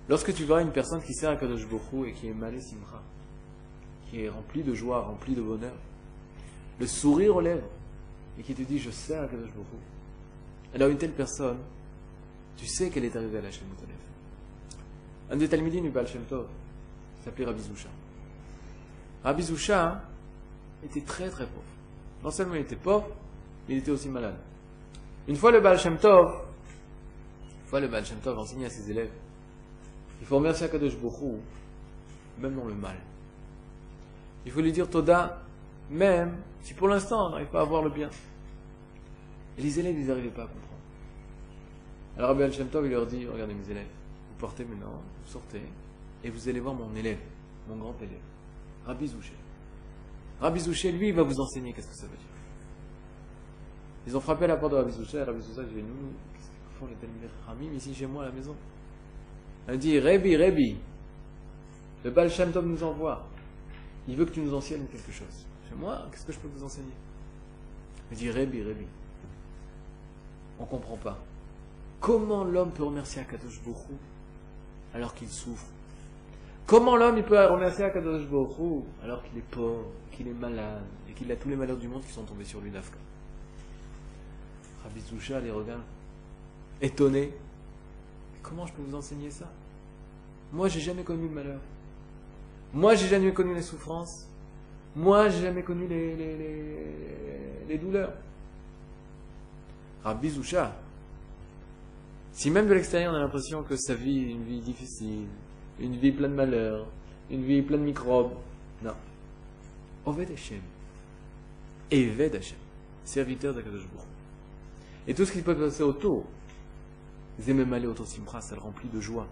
Lorsque 0.08 0.32
tu 0.34 0.44
vois 0.44 0.62
une 0.62 0.70
personne 0.70 1.02
qui 1.02 1.12
sert 1.14 1.30
à 1.30 1.36
Kadosh 1.36 1.66
Bokhu 1.66 2.08
et 2.08 2.12
qui 2.12 2.28
est 2.28 2.34
malé 2.34 2.60
simra, 2.60 3.02
qui 4.08 4.22
est 4.22 4.28
remplie 4.28 4.62
de 4.62 4.72
joie, 4.72 5.02
remplie 5.02 5.34
de 5.34 5.42
bonheur, 5.42 5.74
le 6.78 6.86
sourire 6.86 7.36
aux 7.36 7.40
lèvres, 7.40 7.68
et 8.38 8.42
qui 8.42 8.54
te 8.54 8.62
dit 8.62 8.78
Je 8.78 8.90
sers 8.90 9.22
à 9.22 9.26
Kadosh 9.26 9.50
Baruch 9.50 9.82
alors 10.76 10.90
une 10.90 10.98
telle 10.98 11.12
personne, 11.12 11.56
tu 12.56 12.66
sais 12.66 12.90
qu'elle 12.90 13.06
est 13.06 13.16
arrivée 13.16 13.38
à 13.38 13.40
la 13.40 13.50
Shem 13.50 13.66
Un 15.30 15.36
des 15.36 15.48
Talmudim 15.48 15.80
du 15.80 15.88
Baal 15.88 16.06
Shem 16.06 16.22
Tov 16.24 16.46
s'appelait 17.24 17.46
Rabbi 17.46 17.62
Zusha. 17.62 17.88
Rabbi 19.24 19.42
Zusha 19.42 20.02
était 20.84 21.00
très 21.00 21.30
très 21.30 21.46
pauvre. 21.46 21.64
Non 22.22 22.30
seulement 22.30 22.56
il 22.56 22.60
était 22.60 22.76
pauvre, 22.76 23.08
mais 23.66 23.76
il 23.76 23.78
était 23.78 23.90
aussi 23.90 24.10
malade. 24.10 24.36
Une 25.26 25.36
fois 25.36 25.50
le 25.50 25.60
Baal 25.60 25.78
Shem 25.78 25.96
Tov, 25.96 26.44
une 27.62 27.68
fois 27.68 27.80
le 27.80 27.88
Baal 27.88 28.04
Shem 28.04 28.18
Tov 28.18 28.38
enseignait 28.38 28.66
à 28.66 28.70
ses 28.70 28.90
élèves, 28.90 29.12
il 30.20 30.26
faut 30.26 30.36
remercier 30.36 30.68
Kadosh 30.68 30.98
Baruch 30.98 31.40
même 32.38 32.54
dans 32.54 32.66
le 32.66 32.74
mal. 32.74 32.96
Il 34.44 34.52
faut 34.52 34.60
lui 34.60 34.72
dire 34.72 34.90
Toda, 34.90 35.42
même 35.90 36.36
si 36.62 36.74
pour 36.74 36.88
l'instant 36.88 37.26
on 37.26 37.30
n'arrive 37.30 37.48
pas 37.48 37.60
à 37.60 37.64
voir 37.64 37.82
le 37.82 37.90
bien. 37.90 38.10
Les 39.58 39.78
élèves, 39.78 39.98
ils 39.98 40.06
n'arrivaient 40.06 40.28
pas 40.28 40.42
à 40.42 40.46
comprendre. 40.46 40.66
Alors 42.16 42.30
Rabbi 42.30 42.42
Al-Shem 42.42 42.68
il 42.84 42.90
leur 42.90 43.06
dit, 43.06 43.26
regardez 43.26 43.54
mes 43.54 43.70
élèves, 43.70 43.86
vous 44.30 44.38
portez 44.38 44.64
maintenant, 44.64 45.02
vous 45.24 45.30
sortez, 45.30 45.62
et 46.24 46.30
vous 46.30 46.48
allez 46.48 46.60
voir 46.60 46.74
mon 46.74 46.94
élève, 46.94 47.18
mon 47.68 47.76
grand 47.76 47.94
élève, 48.00 48.20
Rabbi 48.86 49.06
Zouché. 49.06 49.32
Rabbi 50.40 50.60
Zouché, 50.60 50.92
lui, 50.92 51.08
il 51.08 51.14
va 51.14 51.22
vous 51.22 51.40
enseigner 51.40 51.72
qu'est-ce 51.72 51.88
que 51.88 51.94
ça 51.94 52.06
veut 52.06 52.16
dire. 52.16 52.26
Ils 54.06 54.16
ont 54.16 54.20
frappé 54.20 54.44
à 54.44 54.48
la 54.48 54.56
porte 54.56 54.72
de 54.72 54.78
Rabbi 54.78 54.92
Zouché, 54.92 55.22
Rabbi 55.22 55.40
Zouché 55.40 55.66
dit, 55.68 55.82
nous, 55.82 56.12
qu'est-ce 56.34 56.48
qu'ils 56.48 56.78
font 56.78 56.86
les 56.86 56.94
Talmudés 56.94 57.28
Ramim 57.46 57.72
ici 57.74 57.94
chez 57.94 58.06
moi 58.06 58.24
à 58.24 58.26
la 58.26 58.32
maison? 58.32 58.54
Il 59.68 59.78
dit, 59.78 59.98
Rebi, 59.98 60.36
Rebi, 60.36 60.76
le 62.04 62.10
Baal 62.10 62.30
Shem 62.30 62.52
Tov 62.52 62.66
nous 62.66 62.82
envoie. 62.84 63.26
Il 64.06 64.16
veut 64.16 64.24
que 64.24 64.30
tu 64.30 64.40
nous 64.40 64.54
enseignes 64.54 64.86
quelque 64.86 65.10
chose. 65.10 65.44
Chez 65.68 65.74
moi, 65.74 66.06
qu'est-ce 66.10 66.24
que 66.24 66.32
je 66.32 66.38
peux 66.38 66.48
vous 66.48 66.64
enseigner? 66.64 66.92
Il 68.10 68.16
dit, 68.16 68.30
Rebi, 68.30 68.62
Rebi 68.62 68.86
on 70.58 70.62
ne 70.62 70.68
comprend 70.68 70.96
pas. 70.96 71.18
Comment 72.00 72.44
l'homme 72.44 72.70
peut 72.70 72.84
remercier 72.84 73.20
Akadosh 73.20 73.60
Borou 73.62 73.98
alors 74.94 75.14
qu'il 75.14 75.28
souffre? 75.28 75.66
Comment 76.66 76.96
l'homme 76.96 77.22
peut 77.22 77.44
remercier 77.44 77.84
Akadosh 77.84 78.26
Borou 78.26 78.86
alors 79.02 79.22
qu'il 79.22 79.38
est 79.38 79.42
pauvre, 79.50 79.86
qu'il 80.12 80.28
est 80.28 80.32
malade 80.32 80.82
et 81.08 81.12
qu'il 81.12 81.30
a 81.30 81.36
tous 81.36 81.48
les 81.48 81.56
malheurs 81.56 81.76
du 81.76 81.88
monde 81.88 82.02
qui 82.04 82.12
sont 82.12 82.24
tombés 82.24 82.44
sur 82.44 82.60
lui 82.60 82.70
d'Afka? 82.70 82.96
Rabbi 84.84 85.00
Zoucha 85.00 85.40
les 85.40 85.50
regarde, 85.50 85.82
étonné. 86.80 87.32
Comment 88.42 88.66
je 88.66 88.72
peux 88.72 88.82
vous 88.82 88.94
enseigner 88.94 89.30
ça? 89.30 89.50
Moi, 90.52 90.68
j'ai 90.68 90.80
jamais 90.80 91.02
connu 91.02 91.28
le 91.28 91.34
malheur. 91.34 91.60
Moi, 92.72 92.94
j'ai 92.94 93.08
jamais 93.08 93.32
connu 93.32 93.54
les 93.54 93.62
souffrances. 93.62 94.28
Moi, 94.96 95.28
j'ai 95.28 95.42
jamais 95.42 95.62
connu 95.62 95.86
les, 95.86 97.78
douleurs. 97.78 98.14
Rabbi 100.02 100.30
Zoucha, 100.30 100.74
si 102.32 102.50
même 102.50 102.66
de 102.66 102.72
l'extérieur 102.72 103.12
on 103.12 103.16
a 103.16 103.20
l'impression 103.20 103.62
que 103.62 103.76
sa 103.76 103.94
vie 103.94 104.20
est 104.20 104.30
une 104.30 104.44
vie 104.44 104.60
difficile, 104.60 105.26
une 105.80 105.96
vie 105.96 106.12
pleine 106.12 106.30
de 106.30 106.36
malheurs, 106.36 106.86
une 107.30 107.44
vie 107.44 107.60
pleine 107.60 107.80
de 107.80 107.86
microbes, 107.86 108.32
non. 108.82 108.94
Oved 110.06 110.30
Hashem. 110.30 110.60
Eved 111.90 112.34
Hashem. 112.34 112.58
Serviteur 113.04 113.52
d'Akadosh 113.52 113.82
Et 115.06 115.12
tout 115.12 115.26
ce 115.26 115.32
qui 115.32 115.42
peut 115.42 115.56
passer 115.56 115.82
autour, 115.82 116.24
même 117.46 117.72
aller 117.74 117.86
autour 117.86 118.06
Simcha, 118.06 118.40
ça 118.40 118.54
le 118.54 118.62
remplit 118.62 118.88
de 118.88 119.00
joie, 119.00 119.26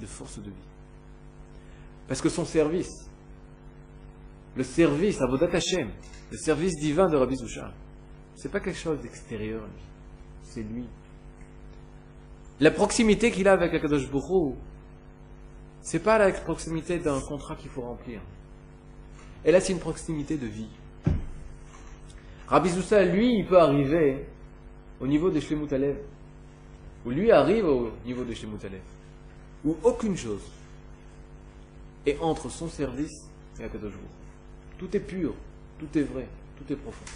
de 0.00 0.06
force 0.06 0.38
de 0.38 0.48
vie. 0.48 0.68
Parce 2.08 2.22
que 2.22 2.30
son 2.30 2.46
service, 2.46 3.10
le 4.56 4.62
service, 4.62 5.20
à 5.20 5.24
Avodat 5.24 5.48
Hashem, 5.52 5.90
le 6.30 6.36
service 6.36 6.76
divin 6.76 7.08
de 7.08 7.16
Rabbi 7.16 7.36
Zoucha, 7.36 7.72
c'est 8.34 8.50
pas 8.50 8.60
quelque 8.60 8.78
chose 8.78 9.00
d'extérieur, 9.00 9.62
c'est 10.42 10.62
lui. 10.62 10.84
La 12.60 12.70
proximité 12.70 13.30
qu'il 13.30 13.48
a 13.48 13.52
avec 13.52 13.74
Akadosh 13.74 14.08
Bourou, 14.08 14.56
c'est 15.80 15.98
pas 15.98 16.18
la 16.18 16.30
proximité 16.32 16.98
d'un 16.98 17.20
contrat 17.20 17.56
qu'il 17.56 17.70
faut 17.70 17.82
remplir. 17.82 18.20
Et 19.44 19.50
là, 19.50 19.60
c'est 19.60 19.72
une 19.72 19.80
proximité 19.80 20.36
de 20.36 20.46
vie. 20.46 20.70
Rabbi 22.46 22.70
Zoussa, 22.70 23.04
lui, 23.04 23.38
il 23.38 23.46
peut 23.46 23.58
arriver 23.58 24.26
au 25.00 25.06
niveau 25.06 25.30
de 25.30 25.40
Shlemut 25.40 25.72
Alev, 25.72 25.98
ou 27.04 27.10
lui 27.10 27.30
arrive 27.32 27.66
au 27.66 27.90
niveau 28.06 28.24
de 28.24 28.32
Shlemut 28.32 28.64
Alev, 28.64 28.80
où 29.64 29.76
aucune 29.82 30.16
chose 30.16 30.42
est 32.06 32.18
entre 32.20 32.48
son 32.48 32.68
service 32.68 33.28
et 33.58 33.64
Akadosh 33.64 33.92
Bourou. 33.92 34.23
Tout 34.84 34.94
est 34.98 35.00
pur, 35.00 35.32
tout 35.78 35.98
est 35.98 36.02
vrai, 36.02 36.28
tout 36.58 36.70
est 36.70 36.76
profond. 36.76 37.06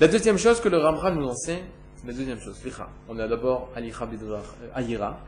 La 0.00 0.08
deuxième 0.08 0.38
chose 0.38 0.62
que 0.62 0.70
le 0.70 0.78
Ramchal 0.78 1.16
nous 1.16 1.26
enseigne, 1.26 1.64
la 2.06 2.14
deuxième 2.14 2.40
chose, 2.40 2.58
On 3.06 3.18
a 3.18 3.28
d'abord 3.28 3.68
euh, 3.76 4.40
Ayira, 4.74 5.18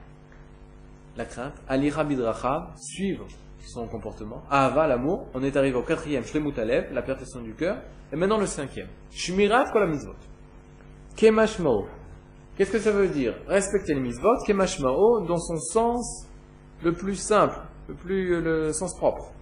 la 1.14 1.24
crainte, 1.26 1.52
Alira 1.68 2.04
Bidracha, 2.04 2.72
suivre 2.78 3.26
son 3.66 3.86
comportement, 3.86 4.44
Ahava, 4.50 4.86
l'amour. 4.86 5.26
On 5.34 5.42
est 5.42 5.54
arrivé 5.54 5.76
au 5.76 5.82
quatrième, 5.82 6.24
Shlemut 6.24 6.58
Alev, 6.58 6.94
la 6.94 7.02
perfection 7.02 7.42
du 7.42 7.52
cœur. 7.52 7.76
Et 8.10 8.16
maintenant 8.16 8.38
le 8.38 8.46
cinquième, 8.46 8.88
Shmirat 9.10 9.72
Kol 9.72 9.94
Kemashmao. 11.16 11.86
Qu'est-ce 12.56 12.72
que 12.72 12.78
ça 12.78 12.92
veut 12.92 13.08
dire? 13.08 13.34
Respecter 13.46 13.92
les 13.92 14.00
mitzvot, 14.00 14.42
Kemashmao, 14.46 15.26
dans 15.26 15.36
son 15.36 15.58
sens 15.58 16.26
le 16.82 16.94
plus 16.94 17.16
simple, 17.16 17.60
le 17.88 17.94
plus, 17.94 18.40
le 18.40 18.72
sens 18.72 18.96
propre. 18.96 19.35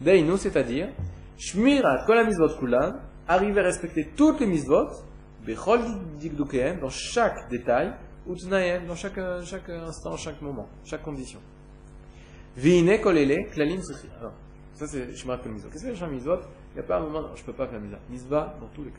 Deinu, 0.00 0.36
c'est-à-dire, 0.38 0.88
Shmirat 1.38 2.04
Kol 2.06 2.26
Kulan, 2.58 2.94
arriver 3.28 3.60
à 3.60 3.64
respecter 3.64 4.10
toutes 4.16 4.40
les 4.40 4.46
mitzvot, 4.46 4.88
dans 5.46 6.88
chaque 6.88 7.48
détail, 7.50 7.92
ou 8.26 8.34
dans 8.34 8.94
chaque, 8.94 9.18
instant, 9.18 10.16
chaque 10.16 10.40
moment, 10.40 10.68
chaque 10.84 11.02
condition. 11.02 11.40
Vine 12.56 13.00
kolele, 13.00 13.48
klalim 13.52 13.80
Alors, 14.18 14.32
ça 14.74 14.86
c'est 14.86 15.14
Shemar 15.14 15.40
Kol 15.40 15.52
Mitzvot. 15.52 15.70
Qu'est-ce 15.70 15.86
que 15.86 15.94
c'est 15.94 16.06
mitzvot? 16.06 16.40
Il 16.72 16.74
n'y 16.74 16.80
a 16.80 16.82
pas 16.82 16.98
un 16.98 17.00
moment, 17.00 17.22
non, 17.22 17.30
je 17.34 17.42
ne 17.42 17.46
peux 17.46 17.52
pas 17.52 17.66
faire 17.66 17.80
mitzvah. 17.80 17.98
Mitzvah 18.10 18.56
dans 18.60 18.68
tous 18.68 18.84
les 18.84 18.90
cas. 18.90 18.98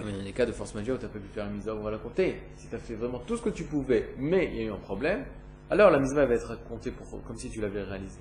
Il 0.00 0.16
y 0.16 0.20
a 0.20 0.24
des 0.24 0.32
cas 0.32 0.44
de 0.44 0.52
force 0.52 0.74
majeure 0.74 0.96
où 0.96 0.98
tu 0.98 1.06
n'as 1.06 1.12
pas 1.12 1.18
pu 1.18 1.28
faire 1.28 1.46
la 1.46 1.50
mitzvah, 1.50 1.74
on 1.74 1.82
va 1.82 1.90
la 1.90 1.98
compter. 1.98 2.40
Si 2.56 2.68
tu 2.68 2.74
as 2.74 2.78
fait 2.78 2.94
vraiment 2.94 3.20
tout 3.20 3.36
ce 3.36 3.42
que 3.42 3.50
tu 3.50 3.64
pouvais, 3.64 4.14
mais 4.18 4.46
il 4.52 4.56
y 4.56 4.60
a 4.60 4.64
eu 4.64 4.72
un 4.72 4.78
problème, 4.78 5.24
alors 5.70 5.90
la 5.90 5.98
mitzvah 5.98 6.26
va 6.26 6.34
être 6.34 6.62
comptée 6.68 6.92
comme 7.26 7.36
si 7.36 7.50
tu 7.50 7.60
l'avais 7.60 7.82
réalisé. 7.82 8.18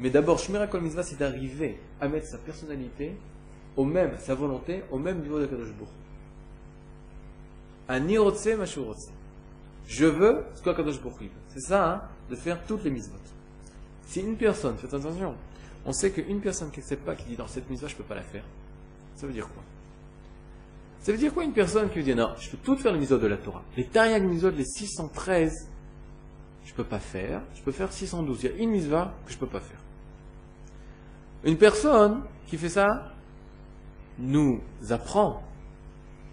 Mais 0.00 0.10
d'abord, 0.10 0.38
Shemar 0.38 0.68
Kol 0.68 0.82
Mitzvah, 0.82 1.02
c'est 1.02 1.18
d'arriver 1.18 1.78
à 2.00 2.08
mettre 2.08 2.26
sa 2.26 2.38
personnalité 2.38 3.16
au 3.76 3.84
même, 3.84 4.12
sa 4.18 4.34
volonté, 4.34 4.82
au 4.90 4.98
même 4.98 5.20
niveau 5.20 5.40
de 5.40 5.46
Kadosh 5.46 5.68
Anirotse 7.88 8.46
mashurotse. 8.56 9.10
Je 9.86 10.04
veux 10.04 10.44
ce 10.54 10.62
que 10.62 10.70
Kadosh 10.70 11.00
veut. 11.00 11.10
C'est 11.48 11.60
ça, 11.60 11.92
hein, 11.92 12.02
de 12.30 12.36
faire 12.36 12.62
toutes 12.66 12.84
les 12.84 12.90
mitzvot. 12.90 13.16
Si 14.06 14.20
une 14.20 14.36
personne, 14.36 14.76
faites 14.76 14.92
attention, 14.92 15.34
on 15.86 15.92
sait 15.92 16.10
qu'une 16.10 16.40
personne 16.40 16.70
qui 16.70 16.80
ne 16.80 16.84
sait 16.84 16.96
pas, 16.96 17.14
qui 17.14 17.24
dit 17.24 17.36
dans 17.36 17.46
cette 17.46 17.68
mitzvah, 17.70 17.88
je 17.88 17.94
ne 17.94 17.98
peux 17.98 18.04
pas 18.04 18.14
la 18.14 18.22
faire, 18.22 18.44
ça 19.16 19.26
veut 19.26 19.32
dire 19.32 19.48
quoi? 19.48 19.62
Ça 21.00 21.12
veut 21.12 21.18
dire 21.18 21.32
quoi 21.32 21.44
une 21.44 21.52
personne 21.52 21.88
qui 21.88 22.02
dit 22.02 22.14
non, 22.14 22.34
je 22.38 22.50
peux 22.50 22.58
toutes 22.58 22.80
faire 22.80 22.92
les 22.92 22.98
mitzvot 22.98 23.18
de 23.18 23.26
la 23.26 23.38
Torah? 23.38 23.62
Les 23.76 23.86
Tariag 23.86 24.22
mitzvot, 24.22 24.50
les 24.50 24.64
613, 24.64 25.68
je 26.64 26.72
ne 26.72 26.76
peux 26.76 26.84
pas 26.84 26.98
faire, 26.98 27.40
je 27.54 27.62
peux 27.62 27.72
faire 27.72 27.90
612. 27.90 28.42
Il 28.42 28.50
y 28.50 28.52
a 28.52 28.56
une 28.56 28.70
mitzvah 28.70 29.14
que 29.24 29.32
je 29.32 29.36
ne 29.36 29.40
peux 29.40 29.46
pas 29.46 29.60
faire. 29.60 29.78
Une 31.44 31.56
personne 31.56 32.22
qui 32.46 32.56
fait 32.56 32.68
ça, 32.68 33.12
nous 34.18 34.60
apprend 34.90 35.42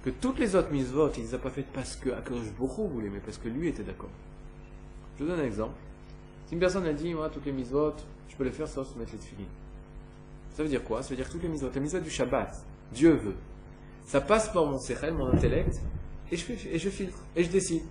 que 0.03 0.09
toutes 0.09 0.39
les 0.39 0.55
autres 0.55 0.71
mitzvot, 0.71 1.11
il 1.17 1.23
ne 1.23 1.27
les 1.27 1.35
a 1.35 1.37
pas 1.37 1.49
faites 1.49 1.71
parce 1.73 1.95
que 1.95 2.09
Akadosh 2.09 2.51
beaucoup 2.57 2.87
voulait, 2.87 3.09
mais 3.09 3.19
parce 3.19 3.37
que 3.37 3.47
lui 3.47 3.67
était 3.67 3.83
d'accord. 3.83 4.09
Je 5.17 5.23
vous 5.23 5.29
donne 5.29 5.39
un 5.39 5.45
exemple. 5.45 5.75
Si 6.47 6.53
une 6.53 6.59
personne 6.59 6.85
a 6.85 6.93
dit, 6.93 7.13
moi, 7.13 7.29
toutes 7.29 7.45
les 7.45 7.51
mitzvot, 7.51 7.93
je 8.27 8.35
peux 8.35 8.43
les 8.43 8.51
faire 8.51 8.67
se 8.67 8.79
mettre 8.79 9.11
les 9.13 9.19
tefillin. 9.19 9.47
Ça 10.51 10.63
veut 10.63 10.69
dire 10.69 10.83
quoi? 10.83 11.03
Ça 11.03 11.09
veut 11.09 11.15
dire 11.15 11.29
toutes 11.29 11.43
les 11.43 11.49
mitzvot, 11.49 11.69
les 11.73 11.81
mitzvot 11.81 11.99
du 11.99 12.09
Shabbat, 12.09 12.55
Dieu 12.91 13.11
veut. 13.11 13.35
Ça 14.05 14.21
passe 14.21 14.49
par 14.49 14.65
mon 14.65 14.77
sechel, 14.77 15.13
mon 15.13 15.27
intellect, 15.27 15.79
et 16.31 16.37
je, 16.37 16.51
et 16.51 16.79
je 16.79 16.89
filtre, 16.89 17.17
et 17.35 17.43
je 17.43 17.49
décide. 17.49 17.83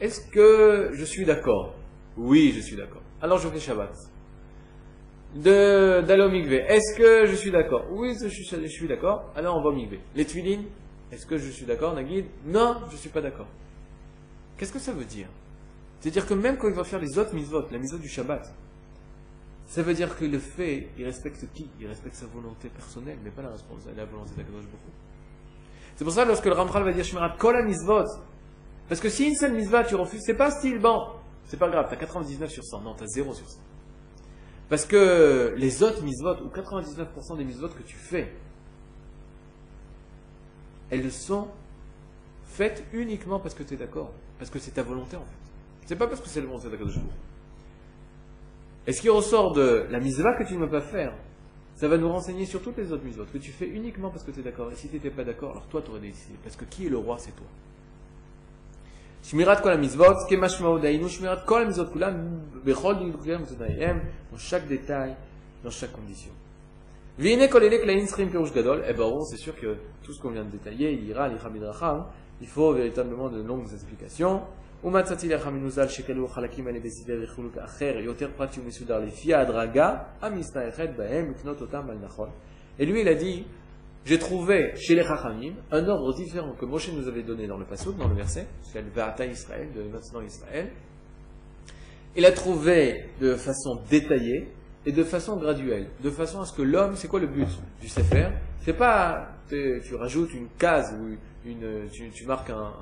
Est-ce 0.00 0.20
que 0.30 0.90
je 0.94 1.04
suis 1.04 1.24
d'accord? 1.24 1.74
Oui, 2.16 2.52
je 2.54 2.60
suis 2.60 2.76
d'accord. 2.76 3.02
Alors 3.20 3.38
je 3.38 3.48
fais 3.48 3.60
Shabbat 3.60 3.94
d'aller 5.34 6.22
au 6.22 6.30
mikvé. 6.30 6.64
Est-ce 6.68 6.96
que 6.96 7.26
je 7.26 7.34
suis 7.34 7.50
d'accord? 7.50 7.86
Oui, 7.90 8.14
je 8.20 8.28
suis, 8.28 8.86
d'accord. 8.86 9.30
Alors 9.34 9.56
on 9.56 9.62
va 9.62 9.70
au 9.70 9.72
mikvé. 9.72 10.00
Les 10.14 10.24
tuilines, 10.24 10.64
est-ce 11.10 11.26
que 11.26 11.38
je 11.38 11.50
suis 11.50 11.66
d'accord, 11.66 11.94
Nagid 11.94 12.26
Non, 12.46 12.76
je 12.88 12.92
ne 12.92 12.98
suis 12.98 13.08
pas 13.08 13.20
d'accord. 13.20 13.48
Qu'est-ce 14.56 14.72
que 14.72 14.78
ça 14.78 14.92
veut 14.92 15.04
dire? 15.04 15.28
C'est-à-dire 16.00 16.26
que 16.26 16.34
même 16.34 16.56
quand 16.56 16.68
il 16.68 16.74
va 16.74 16.84
faire 16.84 17.00
les 17.00 17.18
autres 17.18 17.34
mitzvot, 17.34 17.64
la 17.70 17.78
mitzvot 17.78 17.98
du 17.98 18.08
Shabbat, 18.08 18.52
ça 19.66 19.82
veut 19.82 19.94
dire 19.94 20.16
qu'il 20.18 20.30
le 20.30 20.38
fait, 20.38 20.88
il 20.98 21.04
respecte 21.04 21.46
qui? 21.54 21.68
Il 21.80 21.86
respecte 21.86 22.16
sa 22.16 22.26
volonté 22.26 22.68
personnelle, 22.68 23.18
mais 23.24 23.30
pas 23.30 23.42
la, 23.42 23.50
la 23.96 24.04
volonté 24.04 24.32
d'Akadosh 24.36 24.64
beaucoup. 24.64 24.90
C'est 25.96 26.04
pour 26.04 26.12
ça 26.12 26.24
lorsque 26.24 26.44
le 26.44 26.52
Ramchal 26.52 26.82
va 26.82 26.92
dire 26.92 27.04
Shmirat 27.04 27.36
Kol 27.38 27.64
mitzvot, 27.64 28.04
parce 28.88 29.00
que 29.00 29.08
si 29.08 29.28
une 29.28 29.34
seule 29.34 29.54
mitzvah 29.54 29.84
tu 29.84 29.94
refuses, 29.94 30.20
c'est 30.24 30.36
pas 30.36 30.50
style, 30.50 30.78
bon, 30.78 31.00
c'est 31.46 31.58
pas 31.58 31.68
grave, 31.68 31.86
t'as 31.88 31.96
99 31.96 32.50
sur 32.50 32.64
100, 32.64 32.82
non, 32.82 32.94
t'as 32.94 33.06
0 33.06 33.32
sur 33.32 33.48
100. 33.48 33.58
Parce 34.72 34.86
que 34.86 35.52
les 35.58 35.82
autres 35.82 36.02
mitzvot, 36.02 36.36
ou 36.42 36.48
99% 36.48 37.36
des 37.36 37.44
mitzvot 37.44 37.68
que 37.68 37.82
tu 37.82 37.94
fais, 37.94 38.32
elles 40.88 41.12
sont 41.12 41.48
faites 42.46 42.82
uniquement 42.94 43.38
parce 43.38 43.54
que 43.54 43.64
tu 43.64 43.74
es 43.74 43.76
d'accord, 43.76 44.12
parce 44.38 44.50
que 44.50 44.58
c'est 44.58 44.70
ta 44.70 44.82
volonté 44.82 45.18
en 45.18 45.26
fait. 45.26 45.84
C'est 45.84 45.96
pas 45.96 46.06
parce 46.06 46.22
que 46.22 46.28
c'est 46.30 46.40
le 46.40 46.46
volonté 46.46 46.70
de 46.70 46.88
jour. 46.88 47.02
Et 48.86 48.94
ce 48.94 49.02
qui 49.02 49.10
ressort 49.10 49.52
de 49.52 49.84
la 49.90 50.00
mitzvah 50.00 50.38
que 50.38 50.44
tu 50.44 50.54
ne 50.54 50.60
veux 50.60 50.70
pas 50.70 50.80
faire, 50.80 51.12
ça 51.74 51.86
va 51.86 51.98
nous 51.98 52.08
renseigner 52.08 52.46
sur 52.46 52.62
toutes 52.62 52.78
les 52.78 52.92
autres 52.92 53.04
mitzvot, 53.04 53.26
que 53.30 53.36
tu 53.36 53.52
fais 53.52 53.68
uniquement 53.68 54.08
parce 54.08 54.24
que 54.24 54.30
tu 54.30 54.40
es 54.40 54.42
d'accord. 54.42 54.72
Et 54.72 54.74
si 54.74 54.88
tu 54.88 54.94
n'étais 54.94 55.10
pas 55.10 55.24
d'accord, 55.24 55.50
alors 55.50 55.66
toi 55.66 55.82
tu 55.82 55.90
aurais 55.90 56.00
décidé. 56.00 56.38
Parce 56.42 56.56
que 56.56 56.64
qui 56.64 56.86
est 56.86 56.88
le 56.88 56.96
roi, 56.96 57.18
c'est 57.18 57.36
toi. 57.36 57.46
Shmirat 59.23 59.61
kol 59.61 59.77
mitzvot, 59.77 60.29
dainu, 60.81 61.09
shmirat 61.09 61.45
kol 61.45 61.65
mitzvot 61.65 61.91
kulam, 61.91 62.41
bechol 62.63 62.95
dans 64.31 64.37
chaque 64.37 64.67
détail, 64.67 65.15
dans 65.63 65.71
chaque 65.71 65.91
condition. 65.91 66.31
Vine 67.17 67.49
kol 67.49 67.63
elek 67.63 67.85
lain 67.85 68.05
srim 68.05 68.29
perush 68.29 68.53
gadol, 68.53 68.83
eh 68.87 68.93
ben 68.93 69.09
bon, 69.09 69.23
c'est 69.25 69.37
sûr 69.37 69.55
que 69.55 69.75
tout 70.03 70.13
ce 70.13 70.21
qu'on 70.21 70.29
vient 70.29 70.45
de 70.45 70.51
détailler, 70.51 70.91
il 70.93 71.07
ira, 71.09 71.29
il 72.39 72.47
faut 72.47 72.73
véritablement 72.73 73.29
de 73.29 73.41
longues 73.41 73.73
explications. 73.73 74.41
ומצאתי 74.83 75.29
לך 75.29 75.47
מנוזל 75.47 75.87
שכלו 75.87 76.25
החלקים 76.25 76.67
האלה 76.67 76.79
בסידר 76.79 77.25
חילוק 77.25 77.57
אחר, 77.57 77.93
יותר 77.99 78.29
פרטי 78.37 78.59
ומסודר 78.59 78.99
לפי 78.99 79.33
ההדרגה 79.33 79.97
המסתייכת 80.21 80.89
בהם, 80.97 81.31
לקנות 81.31 81.61
אותם 81.61 81.89
על 81.89 81.97
נכון. 82.03 82.29
Et 82.79 82.85
lui, 82.85 83.01
il 83.01 83.07
a 83.07 83.15
dit, 83.15 83.43
j'ai 84.04 84.18
trouvé 84.18 84.72
chez 84.76 84.94
les 84.94 85.04
Chachamim 85.04 85.54
un 85.70 85.86
ordre 85.86 86.12
différent 86.14 86.54
que 86.58 86.64
Moshe 86.64 86.90
nous 86.92 87.06
avait 87.06 87.22
donné 87.22 87.46
dans 87.46 87.56
le 87.56 87.64
Passouk, 87.64 87.96
dans 87.96 88.08
le 88.08 88.16
verset, 88.16 88.48
c'est 88.62 88.82
Va'ata 88.94 89.26
Israël, 89.26 89.68
de 89.74 89.82
maintenant 89.82 90.20
Israël. 90.22 90.70
Il 92.16 92.26
a 92.26 92.32
trouvé 92.32 93.10
de 93.20 93.36
façon 93.36 93.80
détaillée 93.88 94.48
et 94.84 94.92
de 94.92 95.04
façon 95.04 95.36
graduelle, 95.36 95.88
de 96.02 96.10
façon 96.10 96.40
à 96.40 96.46
ce 96.46 96.52
que 96.52 96.62
l'homme, 96.62 96.96
c'est 96.96 97.06
quoi 97.06 97.20
le 97.20 97.28
but 97.28 97.48
du 97.80 97.88
Sefer? 97.88 98.28
C'est 98.60 98.76
pas, 98.76 99.28
tu 99.48 99.94
rajoutes 99.94 100.34
une 100.34 100.48
case 100.58 100.94
ou 101.00 101.16
une, 101.48 101.88
tu, 101.90 102.26
marques 102.26 102.50
un, 102.50 102.72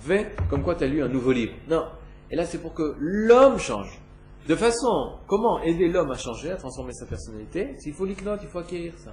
V, 0.00 0.26
comme 0.48 0.62
quoi 0.62 0.76
tu 0.76 0.84
as 0.84 0.86
lu 0.86 1.02
un 1.02 1.08
nouveau 1.08 1.32
livre. 1.32 1.52
Non. 1.68 1.86
Et 2.30 2.36
là, 2.36 2.44
c'est 2.44 2.58
pour 2.58 2.72
que 2.72 2.94
l'homme 2.98 3.58
change. 3.58 4.00
De 4.48 4.54
façon, 4.54 5.18
comment 5.26 5.60
aider 5.62 5.88
l'homme 5.88 6.10
à 6.10 6.16
changer, 6.16 6.52
à 6.52 6.56
transformer 6.56 6.92
sa 6.92 7.06
personnalité? 7.06 7.74
S'il 7.78 7.92
faut 7.92 8.06
l'iknot, 8.06 8.36
il 8.40 8.48
faut 8.48 8.60
acquérir 8.60 8.94
ça. 8.98 9.12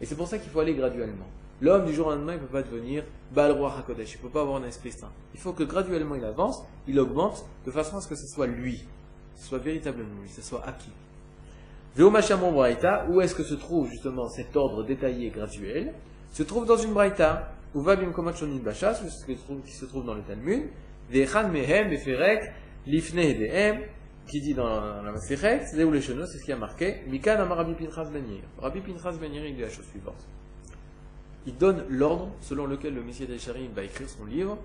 Et 0.00 0.06
c'est 0.06 0.14
pour 0.14 0.28
ça 0.28 0.38
qu'il 0.38 0.50
faut 0.50 0.60
aller 0.60 0.74
graduellement. 0.74 1.26
L'homme, 1.60 1.86
du 1.86 1.94
jour 1.94 2.08
au 2.08 2.10
lendemain, 2.10 2.32
il 2.34 2.36
ne 2.36 2.46
peut 2.46 2.52
pas 2.52 2.62
devenir 2.62 3.02
Baal 3.32 3.52
Roi 3.52 3.74
HaKodesh. 3.78 4.12
Il 4.12 4.16
ne 4.18 4.22
peut 4.22 4.28
pas 4.28 4.42
avoir 4.42 4.62
un 4.62 4.66
esprit 4.66 4.92
saint. 4.92 5.10
Il 5.34 5.40
faut 5.40 5.52
que 5.52 5.64
graduellement 5.64 6.14
il 6.14 6.24
avance, 6.24 6.62
il 6.86 7.00
augmente, 7.00 7.46
de 7.64 7.70
façon 7.70 7.96
à 7.96 8.00
ce 8.00 8.08
que 8.08 8.14
ce 8.14 8.26
soit 8.26 8.46
lui. 8.46 8.84
Ce 9.36 9.48
soit 9.48 9.58
véritablement 9.58 10.20
lui, 10.20 10.28
ce 10.28 10.42
soit 10.42 10.62
acquis. 10.66 10.90
Où 11.98 13.20
est-ce 13.20 13.34
que 13.34 13.42
se 13.42 13.54
trouve 13.54 13.88
justement 13.88 14.28
cet 14.28 14.54
ordre 14.54 14.82
détaillé 14.84 15.30
graduel? 15.30 15.94
Se 16.30 16.42
trouve 16.42 16.66
dans 16.66 16.76
une 16.76 16.92
braïta. 16.92 17.52
Ou 17.74 17.80
va 17.80 17.96
shonin 18.34 18.58
bachas, 18.62 19.02
qui 19.26 19.72
se 19.72 19.84
trouve 19.86 20.04
dans 20.04 20.14
le 20.14 20.22
Talmud. 20.22 20.64
Ve'echan 21.10 21.48
mehem 21.48 21.88
beferek 21.90 22.52
lifne 22.86 23.34
dehem, 23.38 23.80
qui 24.26 24.40
dit 24.40 24.54
dans 24.54 25.02
la 25.02 25.12
Masechet, 25.12 25.66
c'est 25.66 25.82
où 25.84 25.92
les 25.92 26.00
c'est 26.00 26.12
ce 26.12 26.44
qui 26.44 26.52
a 26.52 26.56
marqué. 26.56 27.02
Mikan 27.08 27.40
amar 27.40 27.58
Rabbi 27.58 27.74
Pinchas 27.74 28.10
ben 28.12 28.24
Rabbi 28.58 28.80
Pinchas 28.80 29.16
ben 29.20 29.32
il 29.32 29.54
dit 29.54 29.60
la 29.60 29.70
chose 29.70 29.86
suivante. 29.86 30.26
Il 31.46 31.56
donne 31.56 31.84
l'ordre 31.88 32.30
selon 32.40 32.66
lequel 32.66 32.94
le 32.94 33.02
Messie 33.02 33.26
d'Echarim 33.26 33.70
va 33.74 33.84
écrire 33.84 34.08
son 34.08 34.24
livre. 34.24 34.58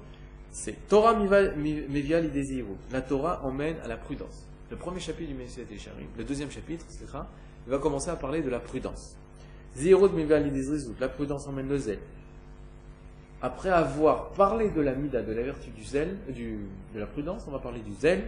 C'est 0.51 0.87
Torah 0.87 1.13
mevia 1.13 2.19
l'idéziru. 2.19 2.75
La 2.91 3.01
Torah 3.01 3.41
emmène 3.43 3.75
à 3.83 3.87
la 3.87 3.97
prudence 3.97 4.47
le 4.71 4.77
premier 4.77 5.01
chapitre 5.01 5.29
du 5.29 5.37
Messie 5.37 5.61
Sharim, 5.77 6.07
le 6.17 6.23
deuxième 6.23 6.49
chapitre, 6.49 6.85
il 7.67 7.71
va 7.71 7.77
commencer 7.77 8.09
à 8.09 8.15
parler 8.15 8.41
de 8.41 8.49
la 8.49 8.59
prudence. 8.59 9.17
La 10.99 11.09
prudence 11.09 11.47
emmène 11.47 11.67
le 11.67 11.77
zèle. 11.77 11.99
Après 13.41 13.69
avoir 13.69 14.29
parlé 14.29 14.69
de 14.69 14.81
la 14.81 14.95
mida, 14.95 15.21
de 15.21 15.33
la 15.33 15.43
vertu 15.43 15.71
du 15.71 15.83
zèle, 15.83 16.15
du, 16.29 16.59
de 16.93 16.99
la 16.99 17.05
prudence, 17.05 17.43
on 17.47 17.51
va 17.51 17.59
parler 17.59 17.81
du 17.81 17.93
zèle. 17.93 18.23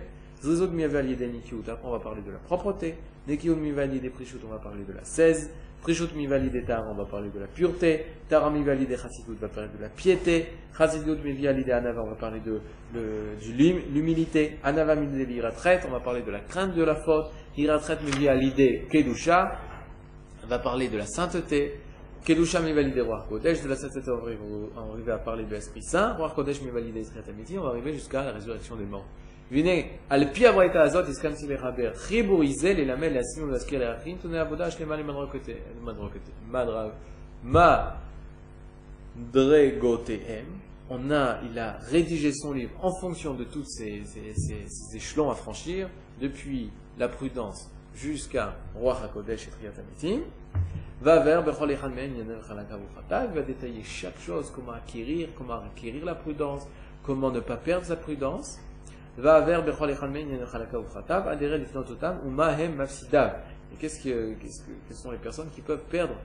Après, 0.45 1.87
on 1.87 1.91
va 1.91 1.99
parler 1.99 2.21
de 2.21 2.31
la 2.31 2.39
propreté. 2.39 2.95
Nekiud 3.27 3.55
des 3.55 4.09
prishut, 4.09 4.39
on 4.45 4.49
va 4.49 4.59
parler 4.59 4.83
de 4.83 4.91
la 4.91 5.03
16. 5.03 5.49
Prishut 5.81 6.13
mivalide 6.15 6.65
tar, 6.65 6.83
on 6.89 6.95
va 6.95 7.05
parler 7.05 7.29
de 7.29 7.39
la 7.39 7.47
pureté. 7.47 8.05
Tara 8.29 8.49
mivalide 8.49 8.97
chassidut, 8.97 9.37
on 9.37 9.41
va 9.41 9.49
parler 9.49 9.69
de 9.77 9.81
la 9.81 9.89
piété. 9.89 10.47
Chassidut 10.77 11.17
mivalide 11.23 11.71
anava, 11.71 12.03
on 12.03 12.09
va 12.09 12.15
parler 12.15 12.39
de, 12.39 12.61
l'humilité. 13.93 14.59
Anava 14.63 14.95
iratret, 14.95 15.81
on 15.87 15.91
va 15.91 15.99
parler 15.99 16.21
de 16.21 16.31
la 16.31 16.39
crainte 16.39 16.73
de 16.73 16.83
la 16.83 16.95
faute. 16.95 17.31
Iratret 17.57 17.99
mivalide 18.01 18.87
kedusha, 18.89 19.59
on 20.43 20.47
va 20.47 20.59
parler 20.59 20.89
de 20.89 20.97
la 20.97 21.05
sainteté. 21.05 21.79
Kedusha 22.25 22.61
mivalide 22.61 23.01
roi 23.01 23.25
kodesh, 23.27 23.61
de 23.61 23.69
la 23.69 23.75
sainteté, 23.75 24.09
on 24.09 24.85
va 24.85 24.93
arriver 24.93 25.11
à 25.11 25.17
parler 25.17 25.43
de 25.43 25.51
l'Esprit 25.51 25.83
Saint. 25.83 26.13
Roi 26.13 26.29
kodesh 26.35 26.61
mivalide 26.61 26.97
isriatamiti, 26.97 27.57
on 27.57 27.63
va 27.63 27.69
arriver 27.69 27.93
jusqu'à 27.93 28.23
la 28.23 28.31
résurrection 28.31 28.75
des 28.77 28.85
morts. 28.85 29.05
והנה, 29.50 29.70
על 30.08 30.34
פי 30.34 30.46
הברייתא 30.46 30.78
הזאת 30.78 31.08
הסכמתי 31.08 31.46
לחבר 31.46 31.94
חיבור 31.94 32.42
איזה 32.42 32.72
ללמד 32.72 33.08
לעצמי 33.12 33.44
ולהזכיר 33.44 33.90
לאחרים 33.90 34.16
תוני 34.20 34.38
עבודה 34.38 34.70
שלמה 34.70 34.96
למדרגותיהם. 39.34 40.46
On 40.90 41.10
a, 41.10 41.40
il 41.44 41.58
a 41.58 41.76
rédigé 41.90 42.32
son 42.32 42.52
livre 42.52 42.72
en 42.82 42.90
fonction 42.94 43.34
de 43.34 43.44
tous 43.44 43.64
ces, 43.64 44.04
ces, 44.06 44.32
ces, 44.34 44.64
ces 44.66 44.96
échelons 44.96 45.30
à 45.30 45.34
franchir, 45.34 45.90
depuis 46.18 46.70
la 46.98 47.08
prudence 47.08 47.70
jusqu'à 47.94 48.56
Roi 48.74 48.98
HaKodesh 49.04 49.48
et 49.48 49.50
Triyat 49.50 49.72
Amitim. 49.78 50.22
Va 51.00 51.20
vers 51.20 51.44
Bechol 51.44 51.72
Echan 51.72 51.90
Men 51.90 52.16
Yaner 52.16 52.40
Chalakavuchata, 52.46 53.26
il 53.26 53.34
va 53.34 53.42
détailler 53.42 53.84
chaque 53.84 54.18
chose, 54.18 54.50
comment 54.54 54.72
acquérir, 54.72 55.28
comment 55.36 55.60
acquérir 55.60 56.04
la 56.04 56.14
prudence, 56.14 56.66
comment 57.04 57.30
ne 57.30 57.40
pas 57.40 57.56
perdre 57.56 57.84
sa 57.84 57.96
prudence. 57.96 58.58
Et 63.73 63.75
qu'est-ce 63.79 64.03
que, 64.03 64.33
qu'est-ce 64.33 64.61
que, 64.61 64.71
quelles 64.87 64.97
sont 64.97 65.11
les 65.11 65.17
personnes 65.17 65.49
qui 65.53 65.61
peuvent 65.61 65.83
perdre 65.89 66.15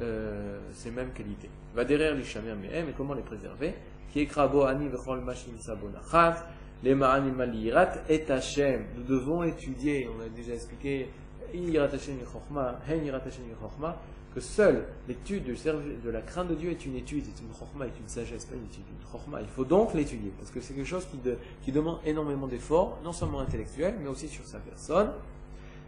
euh, 0.00 0.58
ces 0.72 0.90
mêmes 0.90 1.12
qualités? 1.12 1.50
Va 1.74 1.84
derrière 1.84 2.14
Mehem, 2.14 2.88
et 2.88 2.92
comment 2.96 3.14
les 3.14 3.22
préserver? 3.22 3.74
Qui 4.10 4.20
écrabo 4.20 4.62
Ani 4.62 4.88
Bechol 4.88 5.20
Mashim 5.20 5.58
Sabonachat, 5.58 6.46
les 6.82 6.94
Ma'anim 6.94 7.34
Malirat 7.34 7.92
et 8.08 8.24
Hashem. 8.30 8.84
Nous 8.96 9.02
devons 9.02 9.42
étudier, 9.42 10.08
on 10.08 10.22
a 10.22 10.28
déjà 10.28 10.54
expliqué, 10.54 11.10
Yirat 11.52 11.90
Hashem 11.92 12.18
Yichochma, 12.18 12.80
Hen 12.88 13.04
Yirat 13.04 13.22
Hashem 13.26 13.44
Yichochma, 13.50 14.00
que 14.38 14.44
seule 14.44 14.84
l'étude 15.08 15.44
de 15.44 16.10
la 16.10 16.20
crainte 16.20 16.46
de 16.46 16.54
Dieu 16.54 16.70
est 16.70 16.86
une 16.86 16.94
étude, 16.94 17.24
est 17.26 17.40
une 17.42 17.48
chorma, 17.58 17.86
est 17.86 17.98
une 17.98 18.06
sagesse, 18.06 18.44
pas 18.44 18.54
une 18.54 18.66
étude, 18.66 18.84
une 18.88 19.04
chorma. 19.10 19.40
Il 19.40 19.48
faut 19.48 19.64
donc 19.64 19.94
l'étudier, 19.94 20.32
parce 20.38 20.52
que 20.52 20.60
c'est 20.60 20.74
quelque 20.74 20.86
chose 20.86 21.06
qui, 21.06 21.18
qui 21.62 21.72
demande 21.72 21.98
énormément 22.04 22.46
d'efforts, 22.46 22.98
non 23.02 23.12
seulement 23.12 23.40
intellectuels, 23.40 23.96
mais 24.00 24.08
aussi 24.08 24.28
sur 24.28 24.44
sa 24.44 24.58
personne. 24.58 25.10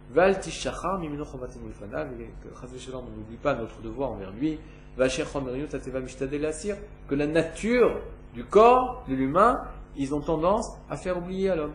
Val 0.09 0.41
tishachar 0.41 0.99
mimino 0.99 1.23
chovatim 1.23 1.61
ulfanav, 1.65 2.09
et 2.19 2.25
que 2.43 2.93
on 2.93 3.01
n'oublie 3.03 3.37
pas 3.41 3.55
notre 3.55 3.81
devoir 3.81 4.11
envers 4.11 4.31
lui. 4.31 4.59
Vacher 4.97 5.23
chomeriut 5.23 5.73
ateva 5.73 6.01
mishtadel 6.01 6.45
asir, 6.45 6.75
que 7.07 7.15
la 7.15 7.27
nature 7.27 8.01
du 8.33 8.43
corps, 8.43 9.05
de 9.07 9.15
l'humain, 9.15 9.61
ils 9.95 10.13
ont 10.13 10.19
tendance 10.19 10.67
à 10.89 10.97
faire 10.97 11.17
oublier 11.17 11.51
à 11.51 11.55
l'homme. 11.55 11.73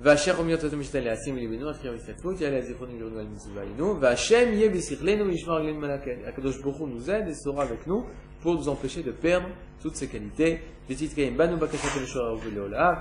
והשם 0.00 0.38
אומר 0.38 0.64
אותו 0.64 0.76
משתנה 0.76 1.04
לעשים 1.04 1.34
ולבנו, 1.34 1.70
אחרי 1.70 1.90
ההשתתפות, 1.90 2.40
יעלה 2.40 2.58
הזיכרון 2.58 2.90
ירדו 2.90 3.18
על 3.18 3.26
מצווהנו, 3.26 4.00
והשם 4.00 4.52
יהיה 4.52 4.70
בשכלנו 4.70 5.26
וישמר 5.26 5.54
רגלינו 5.54 5.80
מלאכת. 5.80 6.16
הקדוש 6.26 6.60
ברוך 6.62 6.76
הוא 6.76 6.88
nous 6.88 7.08
aide 7.08 7.28
et 7.28 7.34
sera 7.34 7.62
avec 7.62 7.86
nous 7.86 8.04
pour 8.42 8.54
nous 8.54 8.68
empêcher 8.68 9.02
de 9.02 9.12
perdre 9.12 9.48
toutes 9.82 9.96
ces 9.96 10.06
qualités. 10.06 10.58
ותתקיים 10.90 11.36
בנו 11.36 11.56
בקשת 11.56 12.00
אלשור 12.00 12.26
אהוב 12.26 12.42
ולעולב, 12.46 12.96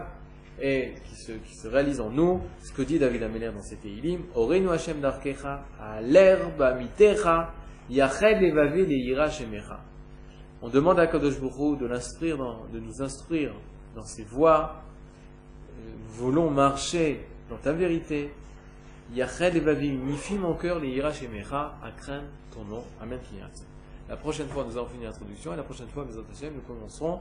et 0.59 0.93
qui 1.05 1.15
se, 1.15 1.31
qui 1.33 1.55
se 1.55 1.67
réalise 1.67 1.99
en 1.99 2.09
nous 2.09 2.41
ce 2.63 2.71
que 2.71 2.81
dit 2.81 2.97
David 2.97 3.23
Améler 3.23 3.51
dans 3.51 3.61
ses 3.61 3.75
Teilim, 3.75 4.21
Orenu 4.35 4.69
Hashem 4.69 5.01
darkecha, 5.01 5.65
l'herbe 6.01 6.61
amitecha, 6.61 7.53
yached 7.89 8.41
levavi 8.41 8.85
leira 8.85 9.29
shemecha. 9.29 9.81
On 10.61 10.69
demande 10.69 10.99
à 10.99 11.07
Kadosh 11.07 11.39
Baruch 11.39 11.79
de 11.79 11.85
l'instruire, 11.85 12.37
de 12.73 12.79
nous 12.79 13.01
instruire 13.01 13.53
dans 13.95 14.05
ses 14.05 14.23
voies, 14.23 14.81
voulons 16.08 16.50
marcher 16.50 17.26
dans 17.48 17.56
ta 17.56 17.72
vérité. 17.72 18.30
Yached 19.14 19.56
et 19.56 19.86
unifie 19.86 20.34
mon 20.34 20.54
cœur, 20.54 20.78
les 20.78 20.90
ira 20.90 21.10
à 21.10 21.90
craindre 21.90 22.26
ton 22.54 22.64
nom. 22.64 22.84
Amen. 23.00 23.18
La 24.08 24.16
prochaine 24.16 24.48
fois, 24.48 24.64
nous 24.68 24.76
allons 24.76 24.86
finir 24.86 25.10
l'introduction, 25.10 25.52
et 25.52 25.56
la 25.56 25.62
prochaine 25.62 25.88
fois, 25.88 26.04
Bezat 26.04 26.22
Hashem, 26.32 26.54
nous 26.54 26.60
commencerons 26.62 27.20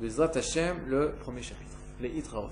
Bezat 0.00 0.32
Hashem, 0.34 0.76
le 0.86 1.12
premier 1.20 1.42
chapitre. 1.42 1.76
Les 2.00 2.10
Itraot. 2.10 2.48